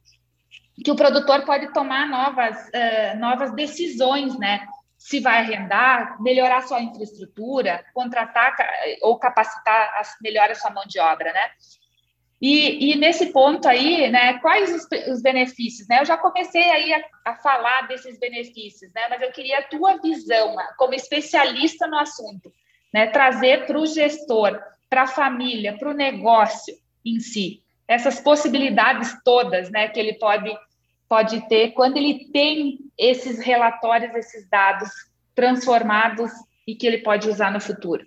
que 0.83 0.91
o 0.91 0.97
produtor 0.97 1.45
pode 1.45 1.73
tomar 1.73 2.09
novas, 2.09 2.57
uh, 2.69 3.19
novas 3.19 3.55
decisões, 3.55 4.37
né? 4.39 4.67
Se 4.99 5.21
vai 5.21 5.39
arrendar, 5.39 6.21
melhorar 6.21 6.63
sua 6.63 6.81
infraestrutura, 6.81 7.85
contratar 7.93 8.57
ou 9.03 9.19
capacitar, 9.19 9.93
melhor 10.23 10.51
a 10.51 10.55
sua 10.55 10.71
mão 10.71 10.85
de 10.87 10.99
obra, 10.99 11.33
né? 11.33 11.51
E, 12.47 12.93
e, 12.93 12.97
nesse 12.97 13.33
ponto 13.33 13.67
aí, 13.67 14.11
né, 14.11 14.39
quais 14.41 14.71
os, 14.71 14.87
os 15.11 15.23
benefícios? 15.23 15.89
Né? 15.89 16.01
Eu 16.01 16.05
já 16.05 16.19
comecei 16.19 16.63
aí 16.63 16.93
a, 16.93 17.03
a, 17.25 17.37
falar 17.37 17.89
desses 17.89 18.19
benefícios, 18.19 18.93
né, 18.93 19.01
mas 19.09 19.23
eu 19.23 19.33
queria 19.33 19.61
a 19.61 19.63
tua 19.63 19.97
visão 19.97 20.55
como 20.77 20.93
especialista 20.93 21.87
no 21.87 21.99
assunto, 21.99 22.53
né, 22.93 23.07
trazer 23.07 23.65
para 23.65 23.81
o 23.81 23.87
gestor, 23.87 24.61
para 24.91 25.05
a 25.05 25.07
família, 25.07 25.79
para 25.79 25.89
o 25.89 25.95
negócio 25.95 26.77
em 27.03 27.19
si, 27.19 27.63
essas 27.89 28.21
possibilidades 28.21 29.17
todas 29.25 29.71
né, 29.71 29.89
que 29.89 29.99
ele 29.99 30.13
pode, 30.19 30.55
pode 31.09 31.49
ter 31.49 31.71
quando 31.71 31.97
ele 31.97 32.27
tem 32.31 32.79
esses 32.99 33.39
relatórios, 33.39 34.15
esses 34.17 34.47
dados 34.51 34.91
transformados 35.35 36.31
e 36.69 36.75
que 36.75 36.87
ele 36.87 36.99
pode 36.99 37.27
usar 37.27 37.51
no 37.51 37.59
futuro. 37.59 38.05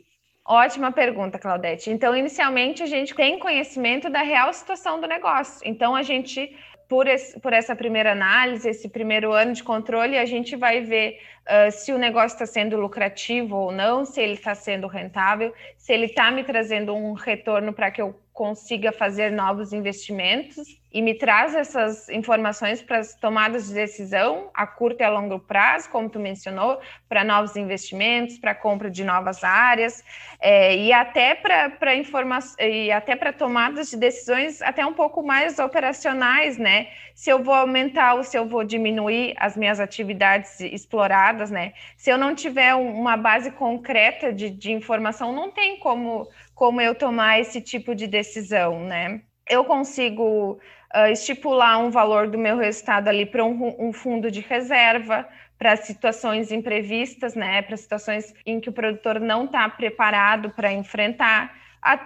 Ótima 0.48 0.94
pergunta, 0.94 1.38
Claudete. 1.38 1.90
Então, 1.90 2.16
inicialmente, 2.16 2.82
a 2.82 2.86
gente 2.86 3.14
tem 3.14 3.38
conhecimento 3.38 4.10
da 4.10 4.22
real 4.22 4.54
situação 4.54 5.02
do 5.02 5.06
negócio. 5.06 5.60
Então, 5.66 5.94
a 5.94 6.02
gente, 6.02 6.56
por, 6.88 7.06
esse, 7.06 7.38
por 7.42 7.52
essa 7.52 7.76
primeira 7.76 8.14
análise, 8.14 8.70
esse 8.70 8.88
primeiro 8.88 9.34
ano 9.34 9.52
de 9.52 9.62
controle, 9.62 10.18
a 10.18 10.26
gente 10.26 10.56
vai 10.56 10.80
ver 10.80 11.20
uh, 11.46 11.70
se 11.70 11.92
o 11.92 11.98
negócio 11.98 12.36
está 12.36 12.46
sendo 12.46 12.78
lucrativo 12.78 13.58
ou 13.58 13.72
não, 13.74 14.06
se 14.06 14.22
ele 14.22 14.36
está 14.36 14.56
sendo 14.56 14.88
rentável, 14.88 15.54
se 15.76 15.91
ele 15.91 16.06
está 16.06 16.32
me 16.32 16.45
trazendo 16.45 16.95
um 16.95 17.12
retorno 17.12 17.74
para 17.74 17.91
que 17.91 18.02
eu 18.02 18.18
consiga 18.32 18.93
fazer 18.93 19.34
novos 19.34 19.74
investimentos 19.74 20.80
e 20.98 21.02
me 21.04 21.14
traz 21.14 21.54
essas 21.54 22.10
informações 22.10 22.82
para 22.82 22.98
as 22.98 23.14
tomadas 23.14 23.68
de 23.68 23.76
decisão 23.76 24.50
a 24.52 24.66
curto 24.66 25.02
e 25.02 25.04
a 25.04 25.12
longo 25.12 25.38
prazo, 25.38 25.91
como 25.91 26.10
tu 26.10 26.20
mencionou, 26.20 26.80
para 27.08 27.24
novos 27.24 27.56
investimentos, 27.56 28.39
para 28.39 28.56
compra 28.56 28.89
de 28.89 29.04
novas 29.04 29.43
áreas 29.43 30.04
é, 30.39 30.76
e 30.76 30.91
até 30.91 31.36
para 31.36 31.95
informação 31.95 32.56
e 32.60 32.91
até 32.91 33.16
para 33.16 33.32
tomadas 33.32 33.91
de 33.91 33.98
decisões 33.98 34.60
até 34.60 34.84
um 34.84 34.93
pouco 34.93 35.22
mais 35.22 35.60
operacionais, 35.60 36.58
né? 36.58 36.88
Se 37.14 37.30
eu 37.30 37.43
vou 37.43 37.54
aumentar 37.54 38.16
ou 38.16 38.24
se 38.24 38.36
eu 38.36 38.48
vou 38.48 38.64
diminuir 38.64 39.36
as 39.38 39.56
minhas 39.56 39.80
atividades 39.80 40.60
exploradas, 40.62 41.52
né? 41.52 41.74
Se 41.95 42.10
eu 42.10 42.18
não 42.18 42.34
tiver 42.34 42.74
uma 42.74 43.16
base 43.16 43.52
concreta 43.52 44.34
de, 44.34 44.50
de 44.50 44.72
informação, 44.72 45.32
não 45.32 45.52
tem 45.52 45.78
como 45.78 46.28
como 46.56 46.82
eu 46.82 46.95
tomar 46.95 47.39
esse 47.39 47.62
tipo 47.62 47.93
de 47.93 48.08
decisão, 48.08 48.84
né? 48.84 49.22
Eu 49.48 49.64
consigo 49.64 50.60
uh, 50.96 51.12
estipular 51.12 51.80
um 51.80 51.90
valor 51.90 52.28
do 52.28 52.38
meu 52.38 52.58
resultado 52.58 53.08
ali 53.08 53.26
para 53.26 53.44
um, 53.44 53.76
um 53.80 53.94
fundo 53.94 54.30
de 54.32 54.42
reserva, 54.42 55.28
para 55.58 55.76
situações 55.76 56.52
imprevistas, 56.52 57.36
né? 57.36 57.62
Para 57.62 57.76
situações 57.78 58.34
em 58.46 58.60
que 58.60 58.70
o 58.70 58.74
produtor 58.74 59.20
não 59.20 59.46
está 59.46 59.68
preparado 59.70 60.52
para 60.52 60.72
enfrentar, 60.72 61.56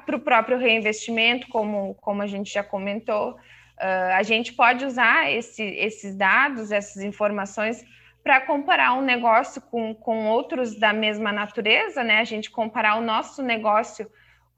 para 0.06 0.16
o 0.16 0.20
próprio 0.20 0.58
reinvestimento, 0.58 1.48
como, 1.50 1.96
como 1.96 2.22
a 2.22 2.28
gente 2.28 2.54
já 2.54 2.64
comentou. 2.64 3.32
Uh, 3.32 4.14
a 4.16 4.24
gente 4.24 4.54
pode 4.54 4.86
usar 4.86 5.32
esse, 5.32 5.64
esses 5.64 6.16
dados, 6.16 6.72
essas 6.72 7.04
informações 7.04 7.84
para 8.24 8.40
comparar 8.42 8.94
um 8.94 9.02
negócio 9.02 9.62
com, 9.62 9.96
com 9.96 10.28
outros 10.28 10.80
da 10.80 10.94
mesma 10.94 11.32
natureza, 11.32 12.04
né? 12.04 12.20
A 12.20 12.24
gente 12.24 12.52
comparar 12.52 12.96
o 12.96 13.02
nosso 13.02 13.42
negócio 13.42 14.06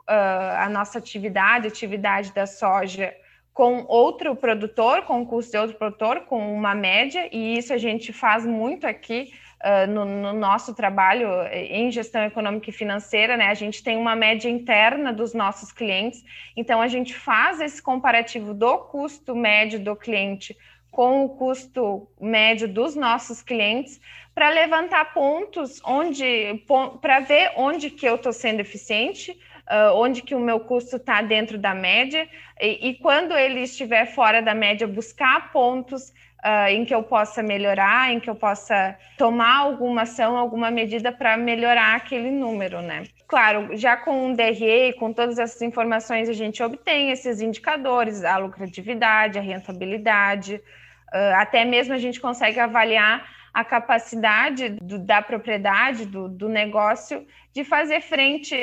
uh, 0.09 0.57
a 0.59 0.69
nossa 0.69 0.97
atividade, 0.97 1.67
atividade 1.67 2.33
da 2.33 2.45
soja, 2.45 3.13
com 3.53 3.85
outro 3.87 4.35
produtor, 4.35 5.03
com 5.03 5.21
o 5.21 5.25
custo 5.25 5.51
de 5.51 5.57
outro 5.57 5.77
produtor, 5.77 6.21
com 6.21 6.53
uma 6.55 6.73
média, 6.73 7.29
e 7.31 7.57
isso 7.57 7.71
a 7.71 7.77
gente 7.77 8.11
faz 8.11 8.45
muito 8.45 8.87
aqui 8.87 9.31
uh, 9.61 9.89
no, 9.89 10.05
no, 10.05 10.33
nosso 10.33 10.73
trabalho 10.73 11.27
em 11.51 11.91
gestão 11.91 12.23
econômica 12.23 12.69
e 12.69 12.73
financeira, 12.73 13.37
né? 13.37 13.47
A 13.47 13.53
gente 13.53 13.83
tem 13.83 13.95
uma 13.95 14.15
média 14.15 14.49
interna 14.49 15.13
dos 15.13 15.33
nossos 15.33 15.71
clientes, 15.71 16.23
então 16.57 16.81
a 16.81 16.87
gente 16.87 17.13
faz 17.13 17.61
esse 17.61 17.81
comparativo 17.81 18.53
do 18.53 18.77
custo 18.79 19.35
médio 19.35 19.79
do 19.79 19.95
cliente 19.95 20.57
com 20.93 21.25
o 21.25 21.29
custo 21.29 22.07
médio 22.21 22.67
dos 22.67 22.95
nossos 22.95 23.41
clientes 23.41 23.99
para 24.33 24.49
levantar 24.49 25.13
pontos 25.13 25.81
onde 25.83 26.63
para 27.01 27.19
ver 27.19 27.51
onde 27.57 27.89
que 27.89 28.05
eu 28.05 28.15
estou 28.15 28.31
sendo 28.31 28.59
eficiente, 28.59 29.37
uh, 29.69 29.95
onde 29.95 30.21
que 30.21 30.35
o 30.35 30.39
meu 30.39 30.59
custo 30.59 30.97
está 30.97 31.21
dentro 31.21 31.57
da 31.57 31.73
média, 31.73 32.27
e, 32.59 32.89
e, 32.89 32.93
quando 32.95 33.33
ele 33.33 33.61
estiver 33.61 34.05
fora 34.05 34.41
da 34.41 34.53
média, 34.53 34.87
buscar 34.87 35.51
pontos 35.51 36.09
uh, 36.43 36.67
em 36.69 36.85
que 36.85 36.93
eu 36.93 37.03
possa 37.03 37.41
melhorar, 37.41 38.11
em 38.11 38.19
que 38.19 38.29
eu 38.29 38.35
possa 38.35 38.97
tomar 39.17 39.57
alguma 39.57 40.03
ação, 40.03 40.37
alguma 40.37 40.69
medida 40.69 41.11
para 41.11 41.37
melhorar 41.37 41.95
aquele 41.95 42.31
número, 42.31 42.81
né? 42.81 43.03
Claro, 43.27 43.75
já 43.75 43.97
com 43.97 44.31
o 44.31 44.35
DRE, 44.35 44.93
com 44.99 45.11
todas 45.11 45.39
essas 45.39 45.61
informações, 45.61 46.29
a 46.29 46.33
gente 46.33 46.61
obtém 46.61 47.11
esses 47.11 47.41
indicadores, 47.41 48.23
a 48.23 48.37
lucratividade, 48.37 49.39
a 49.39 49.41
rentabilidade, 49.41 50.55
uh, 50.55 51.35
até 51.35 51.65
mesmo 51.65 51.93
a 51.93 51.97
gente 51.97 52.19
consegue 52.19 52.59
avaliar 52.59 53.25
a 53.53 53.63
capacidade 53.63 54.69
do, 54.81 54.97
da 54.97 55.21
propriedade, 55.21 56.05
do, 56.05 56.27
do, 56.27 56.49
negócio, 56.49 57.25
de 57.53 57.63
fazer 57.63 58.01
frente 58.01 58.55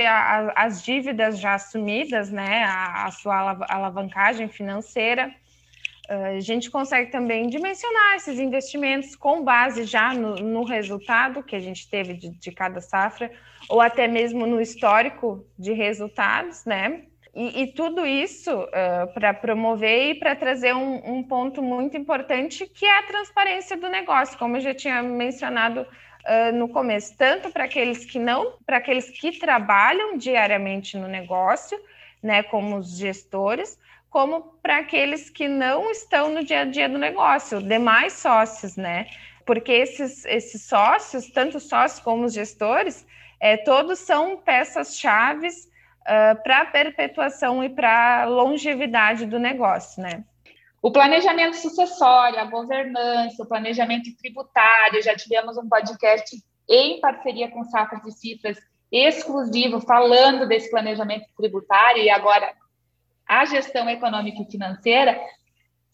às 0.56 0.82
dívidas 0.82 1.38
já 1.38 1.54
assumidas, 1.54 2.30
né, 2.30 2.64
a, 2.64 3.04
a 3.04 3.10
sua 3.12 3.56
alavancagem 3.68 4.48
financeira. 4.48 5.32
Uh, 6.10 6.38
a 6.38 6.40
gente 6.40 6.68
consegue 6.68 7.12
também 7.12 7.48
dimensionar 7.48 8.16
esses 8.16 8.40
investimentos 8.40 9.14
com 9.14 9.44
base 9.44 9.84
já 9.84 10.12
no, 10.12 10.34
no 10.34 10.64
resultado 10.64 11.40
que 11.40 11.54
a 11.54 11.60
gente 11.60 11.88
teve 11.88 12.14
de, 12.14 12.30
de 12.30 12.50
cada 12.50 12.80
safra, 12.80 13.30
ou 13.68 13.80
até 13.80 14.08
mesmo 14.08 14.44
no 14.44 14.60
histórico 14.60 15.46
de 15.56 15.72
resultados, 15.72 16.64
né? 16.64 17.04
E, 17.34 17.62
e 17.62 17.66
tudo 17.68 18.04
isso 18.04 18.50
uh, 18.52 19.12
para 19.14 19.32
promover 19.32 20.10
e 20.10 20.14
para 20.16 20.34
trazer 20.34 20.74
um, 20.74 21.18
um, 21.18 21.22
ponto 21.22 21.62
muito 21.62 21.96
importante 21.96 22.66
que 22.66 22.84
é 22.84 22.98
a 22.98 23.02
transparência 23.04 23.76
do 23.76 23.88
negócio, 23.88 24.36
como 24.36 24.56
eu 24.56 24.60
já 24.60 24.74
tinha 24.74 25.00
mencionado 25.00 25.82
uh, 25.82 26.52
no 26.52 26.68
começo, 26.68 27.16
tanto 27.16 27.50
para 27.50 27.64
aqueles 27.64 28.04
que 28.04 28.18
não, 28.18 28.54
para 28.66 28.78
aqueles 28.78 29.08
que 29.10 29.38
trabalham 29.38 30.16
diariamente 30.16 30.96
no 30.96 31.06
negócio, 31.06 31.78
né, 32.20 32.42
como 32.42 32.78
os 32.78 32.98
gestores, 32.98 33.78
como 34.10 34.58
para 34.60 34.78
aqueles 34.78 35.30
que 35.30 35.46
não 35.46 35.88
estão 35.92 36.30
no 36.30 36.42
dia 36.42 36.62
a 36.62 36.64
dia 36.64 36.88
do 36.88 36.98
negócio, 36.98 37.62
demais 37.62 38.14
sócios, 38.14 38.76
né? 38.76 39.06
Porque 39.46 39.70
esses, 39.70 40.24
esses 40.24 40.62
sócios, 40.62 41.30
tanto 41.30 41.60
sócios 41.60 42.00
como 42.00 42.24
os 42.24 42.34
gestores, 42.34 43.06
é, 43.38 43.56
todos 43.56 44.00
são 44.00 44.36
peças 44.36 44.98
chaves 44.98 45.69
uh, 46.02 46.42
para 46.42 46.62
a 46.62 46.66
perpetuação 46.66 47.62
e 47.62 47.68
para 47.68 48.22
a 48.22 48.24
longevidade 48.24 49.26
do 49.26 49.38
negócio, 49.38 50.02
né? 50.02 50.24
O 50.82 50.90
planejamento 50.90 51.56
sucessório, 51.56 52.38
a 52.38 52.44
governança, 52.44 53.42
o 53.42 53.46
planejamento 53.46 54.10
tributário, 54.16 55.02
já 55.02 55.14
tivemos 55.14 55.58
um 55.58 55.68
podcast 55.68 56.36
em 56.68 57.00
parceria 57.00 57.50
com 57.50 57.64
Safras 57.64 58.06
e 58.06 58.12
Cifras 58.12 58.58
exclusivo 58.90 59.80
falando 59.80 60.48
desse 60.48 60.70
planejamento 60.70 61.26
tributário 61.36 62.02
e 62.02 62.10
agora 62.10 62.52
a 63.28 63.44
gestão 63.44 63.88
econômica 63.88 64.42
e 64.42 64.50
financeira 64.50 65.20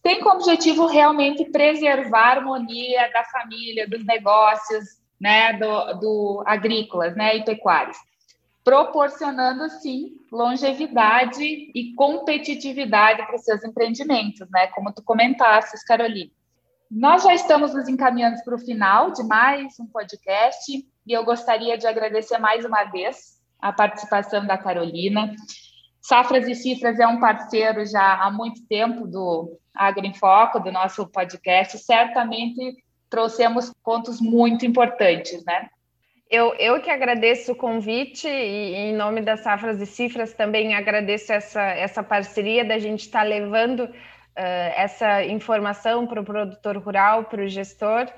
tem 0.02 0.20
como 0.20 0.36
objetivo 0.36 0.86
realmente 0.86 1.44
preservar 1.46 2.20
a 2.20 2.30
harmonia 2.36 3.10
da 3.12 3.24
família, 3.24 3.88
dos 3.88 4.06
negócios, 4.06 4.84
né, 5.20 5.54
do, 5.54 5.94
do 5.94 6.44
agrícolas, 6.46 7.16
né, 7.16 7.36
e 7.36 7.44
pecuários 7.44 7.96
proporcionando 8.66 9.70
sim 9.70 10.16
longevidade 10.32 11.44
e 11.72 11.94
competitividade 11.94 13.24
para 13.24 13.36
os 13.36 13.44
seus 13.44 13.62
empreendimentos, 13.62 14.50
né? 14.50 14.66
Como 14.74 14.92
tu 14.92 15.04
comentaste, 15.04 15.76
Carolina. 15.86 16.32
Nós 16.90 17.22
já 17.22 17.32
estamos 17.32 17.72
nos 17.72 17.88
encaminhando 17.88 18.42
para 18.42 18.56
o 18.56 18.58
final 18.58 19.12
de 19.12 19.22
mais 19.22 19.78
um 19.78 19.86
podcast 19.86 20.84
e 21.06 21.12
eu 21.12 21.24
gostaria 21.24 21.78
de 21.78 21.86
agradecer 21.86 22.38
mais 22.38 22.64
uma 22.64 22.82
vez 22.86 23.40
a 23.60 23.72
participação 23.72 24.44
da 24.44 24.58
Carolina. 24.58 25.32
Safras 26.00 26.48
e 26.48 26.54
Cifras 26.56 26.98
é 26.98 27.06
um 27.06 27.20
parceiro 27.20 27.86
já 27.86 28.20
há 28.20 28.32
muito 28.32 28.66
tempo 28.66 29.06
do 29.06 29.56
Agro 29.72 30.04
em 30.04 30.12
Foco, 30.12 30.58
do 30.58 30.72
nosso 30.72 31.06
podcast. 31.06 31.78
Certamente 31.78 32.82
trouxemos 33.08 33.72
pontos 33.84 34.20
muito 34.20 34.66
importantes, 34.66 35.44
né? 35.44 35.68
Eu, 36.28 36.54
eu 36.54 36.80
que 36.80 36.90
agradeço 36.90 37.52
o 37.52 37.56
convite 37.56 38.26
e, 38.26 38.74
em 38.74 38.92
nome 38.92 39.20
das 39.20 39.40
Safras 39.40 39.80
e 39.80 39.86
Cifras, 39.86 40.34
também 40.34 40.74
agradeço 40.74 41.32
essa, 41.32 41.62
essa 41.62 42.02
parceria 42.02 42.64
da 42.64 42.78
gente 42.78 43.02
estar 43.02 43.20
tá 43.20 43.24
levando 43.24 43.84
uh, 43.84 43.92
essa 44.36 45.24
informação 45.24 46.04
para 46.04 46.20
o 46.20 46.24
produtor 46.24 46.76
rural, 46.78 47.24
para 47.24 47.44
o 47.44 47.48
gestor. 47.48 48.08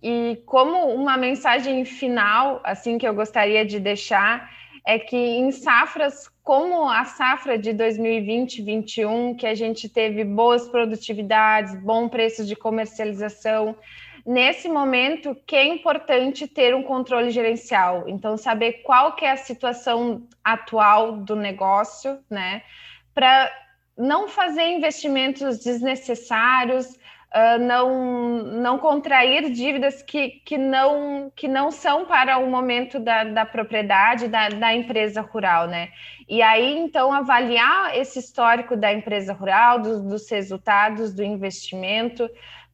E 0.00 0.40
como 0.46 0.94
uma 0.94 1.16
mensagem 1.16 1.84
final, 1.84 2.60
assim 2.62 2.96
que 2.96 3.08
eu 3.08 3.12
gostaria 3.12 3.64
de 3.64 3.80
deixar, 3.80 4.48
é 4.86 4.96
que 4.96 5.16
em 5.16 5.50
safras 5.50 6.30
como 6.44 6.88
a 6.88 7.04
safra 7.04 7.58
de 7.58 7.74
2020-21, 7.74 9.36
que 9.36 9.46
a 9.46 9.54
gente 9.54 9.86
teve 9.88 10.24
boas 10.24 10.66
produtividades, 10.68 11.74
bom 11.82 12.08
preço 12.08 12.46
de 12.46 12.56
comercialização, 12.56 13.76
nesse 14.28 14.68
momento 14.68 15.34
que 15.46 15.56
é 15.56 15.64
importante 15.64 16.46
ter 16.46 16.74
um 16.74 16.82
controle 16.82 17.30
gerencial. 17.30 18.04
Então, 18.06 18.36
saber 18.36 18.82
qual 18.82 19.16
que 19.16 19.24
é 19.24 19.30
a 19.30 19.38
situação 19.38 20.28
atual 20.44 21.16
do 21.16 21.34
negócio, 21.34 22.18
né? 22.28 22.60
Para 23.14 23.50
não 23.96 24.28
fazer 24.28 24.68
investimentos 24.68 25.64
desnecessários, 25.64 26.88
uh, 26.88 27.58
não, 27.58 28.42
não 28.60 28.78
contrair 28.78 29.50
dívidas 29.50 30.02
que, 30.02 30.42
que, 30.44 30.58
não, 30.58 31.32
que 31.34 31.48
não 31.48 31.70
são 31.70 32.04
para 32.04 32.36
o 32.36 32.50
momento 32.50 33.00
da, 33.00 33.24
da 33.24 33.46
propriedade 33.46 34.28
da, 34.28 34.50
da 34.50 34.74
empresa 34.74 35.22
rural, 35.22 35.66
né? 35.66 35.88
E 36.28 36.42
aí, 36.42 36.76
então, 36.76 37.10
avaliar 37.14 37.96
esse 37.96 38.18
histórico 38.18 38.76
da 38.76 38.92
empresa 38.92 39.32
rural, 39.32 39.80
do, 39.80 40.02
dos 40.02 40.30
resultados 40.30 41.14
do 41.14 41.24
investimento, 41.24 42.28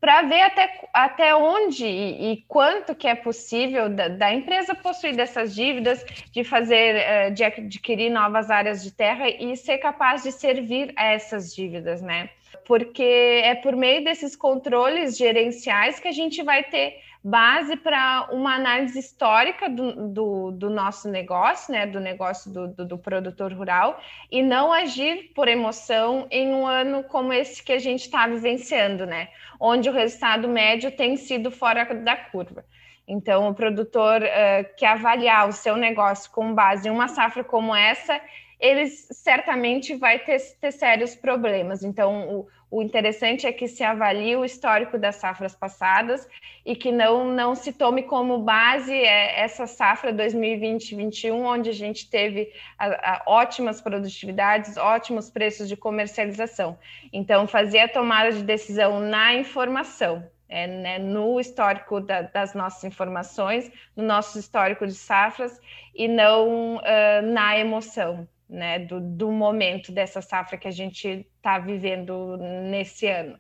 para 0.05 0.20
ver 0.20 0.42
até, 0.42 0.80
até 0.92 1.34
onde 1.34 1.86
e, 1.86 2.32
e, 2.32 2.44
quanto 2.46 2.94
que 2.94 3.09
é 3.09 3.14
possível 3.14 3.88
da, 3.88 4.07
da, 4.07 4.34
empresa 4.34 4.74
possuir 4.74 5.16
dessas 5.16 5.55
dívidas, 5.55 6.05
de 6.30 6.44
fazer, 6.44 6.96
eh, 6.96 7.30
de 7.30 7.42
adquirir 7.42 8.11
novas 8.11 8.50
áreas 8.50 8.82
de 8.82 8.90
terra 8.90 9.30
e 9.30 9.57
ser 9.57 9.78
capaz 9.78 10.22
de 10.22 10.30
servir 10.30 10.92
a 10.94 11.07
essas 11.07 11.55
dívidas, 11.55 12.02
né? 12.02 12.28
Porque 12.66 13.40
é 13.42 13.55
por 13.55 13.74
meio 13.74 14.05
desses 14.05 14.36
controles 14.36 15.16
gerenciais 15.16 15.98
que 15.98 16.09
a 16.09 16.12
gente 16.12 16.42
vai 16.42 16.62
ter 16.64 16.98
base 17.25 17.75
para 17.77 18.29
uma 18.31 18.55
análise 18.55 18.99
histórica 18.99 19.66
do, 19.70 20.09
do, 20.09 20.51
do, 20.51 20.68
nosso 20.68 21.09
negócio, 21.09 21.72
né, 21.72 21.87
do 21.87 21.99
negócio 21.99 22.53
do, 22.53 22.68
do, 22.68 22.85
do, 22.85 22.99
produtor 22.99 23.51
rural, 23.55 23.99
e 24.31 24.43
não 24.43 24.70
agir 24.70 25.33
por 25.35 25.49
emoção 25.49 26.27
em 26.31 26.53
um 26.53 26.66
ano 26.66 27.03
como 27.05 27.33
esse 27.33 27.62
que 27.62 27.72
a 27.72 27.79
gente 27.79 28.03
está 28.03 28.27
vivenciando, 28.27 29.07
né, 29.07 29.29
onde 29.59 29.89
o 29.89 29.93
resultado 29.93 30.47
médio 30.47 30.91
tem 30.91 31.16
sido 31.16 31.51
fora 31.51 31.87
da 31.95 32.14
curva. 32.14 32.62
Então, 33.09 33.49
o 33.49 33.55
produtor 33.55 34.22
uh, 34.22 34.77
que 34.77 34.85
avaliar 34.85 35.49
o 35.49 35.53
seu 35.53 35.77
negócio 35.77 36.31
com 36.31 36.55
base 36.55 36.89
em 36.89 36.91
uma 36.91 37.09
safra 37.09 37.43
como 37.43 37.75
essa, 37.75 38.20
ele 38.61 38.87
certamente 38.87 39.95
vai 39.95 40.18
ter, 40.18 40.39
ter 40.61 40.72
sérios 40.72 41.14
problemas. 41.14 41.83
Então, 41.83 42.29
o, 42.29 42.49
o 42.75 42.83
interessante 42.83 43.47
é 43.47 43.53
que 43.53 43.68
se 43.68 43.85
avalie 43.85 44.35
o 44.35 44.45
histórico 44.45 44.99
das 44.99 45.14
safras 45.14 45.55
passadas 45.55 46.27
e 46.66 46.75
que 46.75 46.91
não, 46.91 47.25
não 47.25 47.55
se 47.55 47.72
tome 47.72 48.03
como 48.03 48.39
base 48.39 48.93
é, 48.93 49.41
essa 49.41 49.64
safra 49.64 50.12
2020-21, 50.12 51.35
onde 51.35 51.70
a 51.70 51.72
gente 51.72 52.11
teve 52.11 52.53
a, 52.77 52.87
a, 52.87 53.22
ótimas 53.29 53.81
produtividades, 53.81 54.77
ótimos 54.77 55.31
preços 55.31 55.68
de 55.68 55.77
comercialização. 55.77 56.77
Então, 57.12 57.47
fazer 57.47 57.79
a 57.79 57.89
tomada 57.89 58.33
de 58.33 58.43
decisão 58.43 58.99
na 58.99 59.35
informação, 59.35 60.29
é, 60.49 60.66
né, 60.66 60.99
no 60.99 61.39
histórico 61.39 62.01
da, 62.01 62.22
das 62.22 62.55
nossas 62.55 62.83
informações, 62.83 63.70
no 63.95 64.03
nosso 64.03 64.37
histórico 64.37 64.85
de 64.85 64.95
safras, 64.95 65.61
e 65.95 66.09
não 66.09 66.79
uh, 66.79 67.22
na 67.22 67.57
emoção 67.57 68.27
né, 68.49 68.78
do, 68.78 69.01
do 69.01 69.30
momento 69.30 69.92
dessa 69.92 70.20
safra 70.20 70.59
que 70.59 70.68
a 70.68 70.72
gente 70.72 71.26
está 71.36 71.59
vivendo 71.59 72.36
nesse 72.70 73.07
ano. 73.07 73.38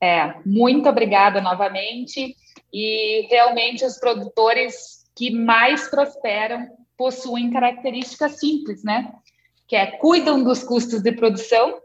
É, 0.00 0.34
muito 0.44 0.88
obrigada 0.88 1.40
novamente. 1.40 2.36
E 2.72 3.26
realmente 3.30 3.84
os 3.84 3.98
produtores 3.98 5.04
que 5.16 5.30
mais 5.30 5.88
prosperam 5.88 6.68
possuem 6.96 7.50
características 7.50 8.38
simples, 8.38 8.82
né? 8.82 9.12
Que 9.66 9.76
é 9.76 9.86
cuidam 9.86 10.42
dos 10.42 10.62
custos 10.62 11.02
de 11.02 11.12
produção, 11.12 11.80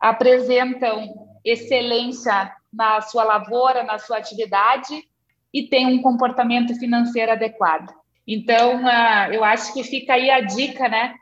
apresentam 0.00 1.28
excelência 1.44 2.52
na 2.72 3.00
sua 3.00 3.24
lavoura, 3.24 3.82
na 3.82 3.98
sua 3.98 4.18
atividade 4.18 5.04
e 5.52 5.64
têm 5.64 5.86
um 5.86 6.02
comportamento 6.02 6.74
financeiro 6.78 7.32
adequado. 7.32 7.92
Então, 8.26 8.82
uh, 8.82 9.32
eu 9.32 9.44
acho 9.44 9.72
que 9.74 9.82
fica 9.82 10.14
aí 10.14 10.30
a 10.30 10.40
dica, 10.40 10.88
né? 10.88 11.14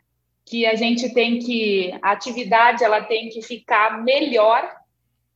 Que 0.47 0.67
a 0.67 0.75
gente 0.75 1.13
tem 1.13 1.39
que 1.39 1.97
a 2.03 2.13
atividade 2.13 2.83
ela 2.83 3.03
tem 3.03 3.29
que 3.29 3.43
ficar 3.43 4.03
melhor 4.03 4.69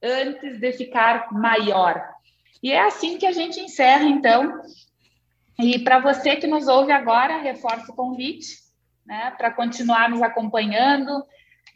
antes 0.03 0.59
de 0.59 0.73
ficar 0.73 1.33
maior. 1.33 2.03
E 2.63 2.73
é 2.73 2.81
assim 2.81 3.19
que 3.19 3.27
a 3.27 3.33
gente 3.33 3.61
encerra 3.61 4.05
então. 4.05 4.61
E 5.59 5.79
para 5.79 6.01
você 6.01 6.37
que 6.37 6.47
nos 6.47 6.67
ouve 6.67 6.93
agora, 6.93 7.39
reforço 7.39 7.93
o 7.93 7.95
convite, 7.95 8.59
né, 9.07 9.33
para 9.37 9.51
continuar 9.51 10.09
nos 10.09 10.23
acompanhando. 10.23 11.25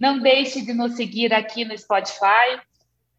Não 0.01 0.19
deixe 0.19 0.63
de 0.65 0.73
nos 0.73 0.97
seguir 0.97 1.33
aqui 1.33 1.65
no 1.65 1.77
Spotify, 1.77 2.61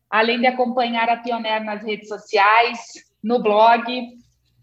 além 0.10 0.40
de 0.40 0.48
acompanhar 0.48 1.10
a 1.10 1.18
Pioneer 1.18 1.64
nas 1.64 1.84
redes 1.84 2.08
sociais, 2.08 2.80
no 3.24 3.42
blog 3.42 3.84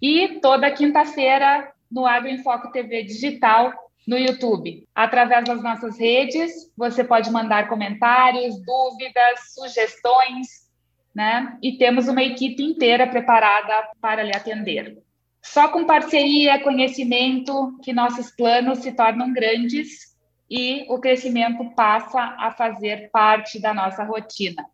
e 0.00 0.40
toda 0.40 0.70
quinta-feira 0.70 1.72
no 1.90 2.06
Agro 2.06 2.28
em 2.28 2.42
Foco 2.42 2.70
TV 2.72 3.04
Digital 3.04 3.72
no 4.06 4.16
YouTube. 4.16 4.86
Através 4.94 5.44
das 5.44 5.62
nossas 5.62 5.98
redes, 5.98 6.70
você 6.76 7.02
pode 7.02 7.30
mandar 7.30 7.68
comentários, 7.68 8.54
dúvidas, 8.64 9.54
sugestões, 9.54 10.66
né? 11.14 11.58
E 11.62 11.76
temos 11.76 12.06
uma 12.06 12.22
equipe 12.22 12.62
inteira 12.62 13.06
preparada 13.06 13.88
para 14.00 14.22
lhe 14.22 14.36
atender. 14.36 14.98
Só 15.42 15.68
com 15.68 15.86
parceria, 15.86 16.62
conhecimento, 16.62 17.78
que 17.82 17.92
nossos 17.92 18.30
planos 18.30 18.78
se 18.78 18.92
tornam 18.92 19.32
grandes 19.32 20.16
e 20.50 20.84
o 20.88 20.98
crescimento 20.98 21.64
passa 21.74 22.36
a 22.38 22.50
fazer 22.50 23.10
parte 23.10 23.60
da 23.60 23.72
nossa 23.72 24.04
rotina. 24.04 24.64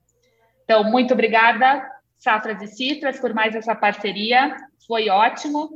Então, 0.65 0.85
muito 0.85 1.15
obrigada, 1.15 1.87
Safras 2.19 2.63
e 2.63 2.67
Citras, 2.67 3.19
por 3.19 3.35
mais 3.35 3.55
essa 3.55 3.75
parceria. 3.75 4.57
Foi 4.87 5.09
ótimo 5.09 5.71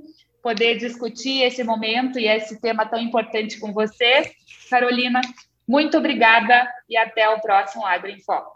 poder 0.47 0.77
discutir 0.77 1.43
esse 1.43 1.65
momento 1.65 2.21
e 2.21 2.29
esse 2.29 2.61
tema 2.61 2.87
tão 2.87 3.01
importante 3.01 3.59
com 3.59 3.73
você. 3.73 4.31
Carolina, 4.71 5.21
muito 5.67 5.99
obrigada 5.99 6.73
e 6.89 6.97
até 6.97 7.29
o 7.29 7.41
próximo 7.41 7.85
Agro 7.85 8.09
em 8.09 8.21
Foco. 8.21 8.56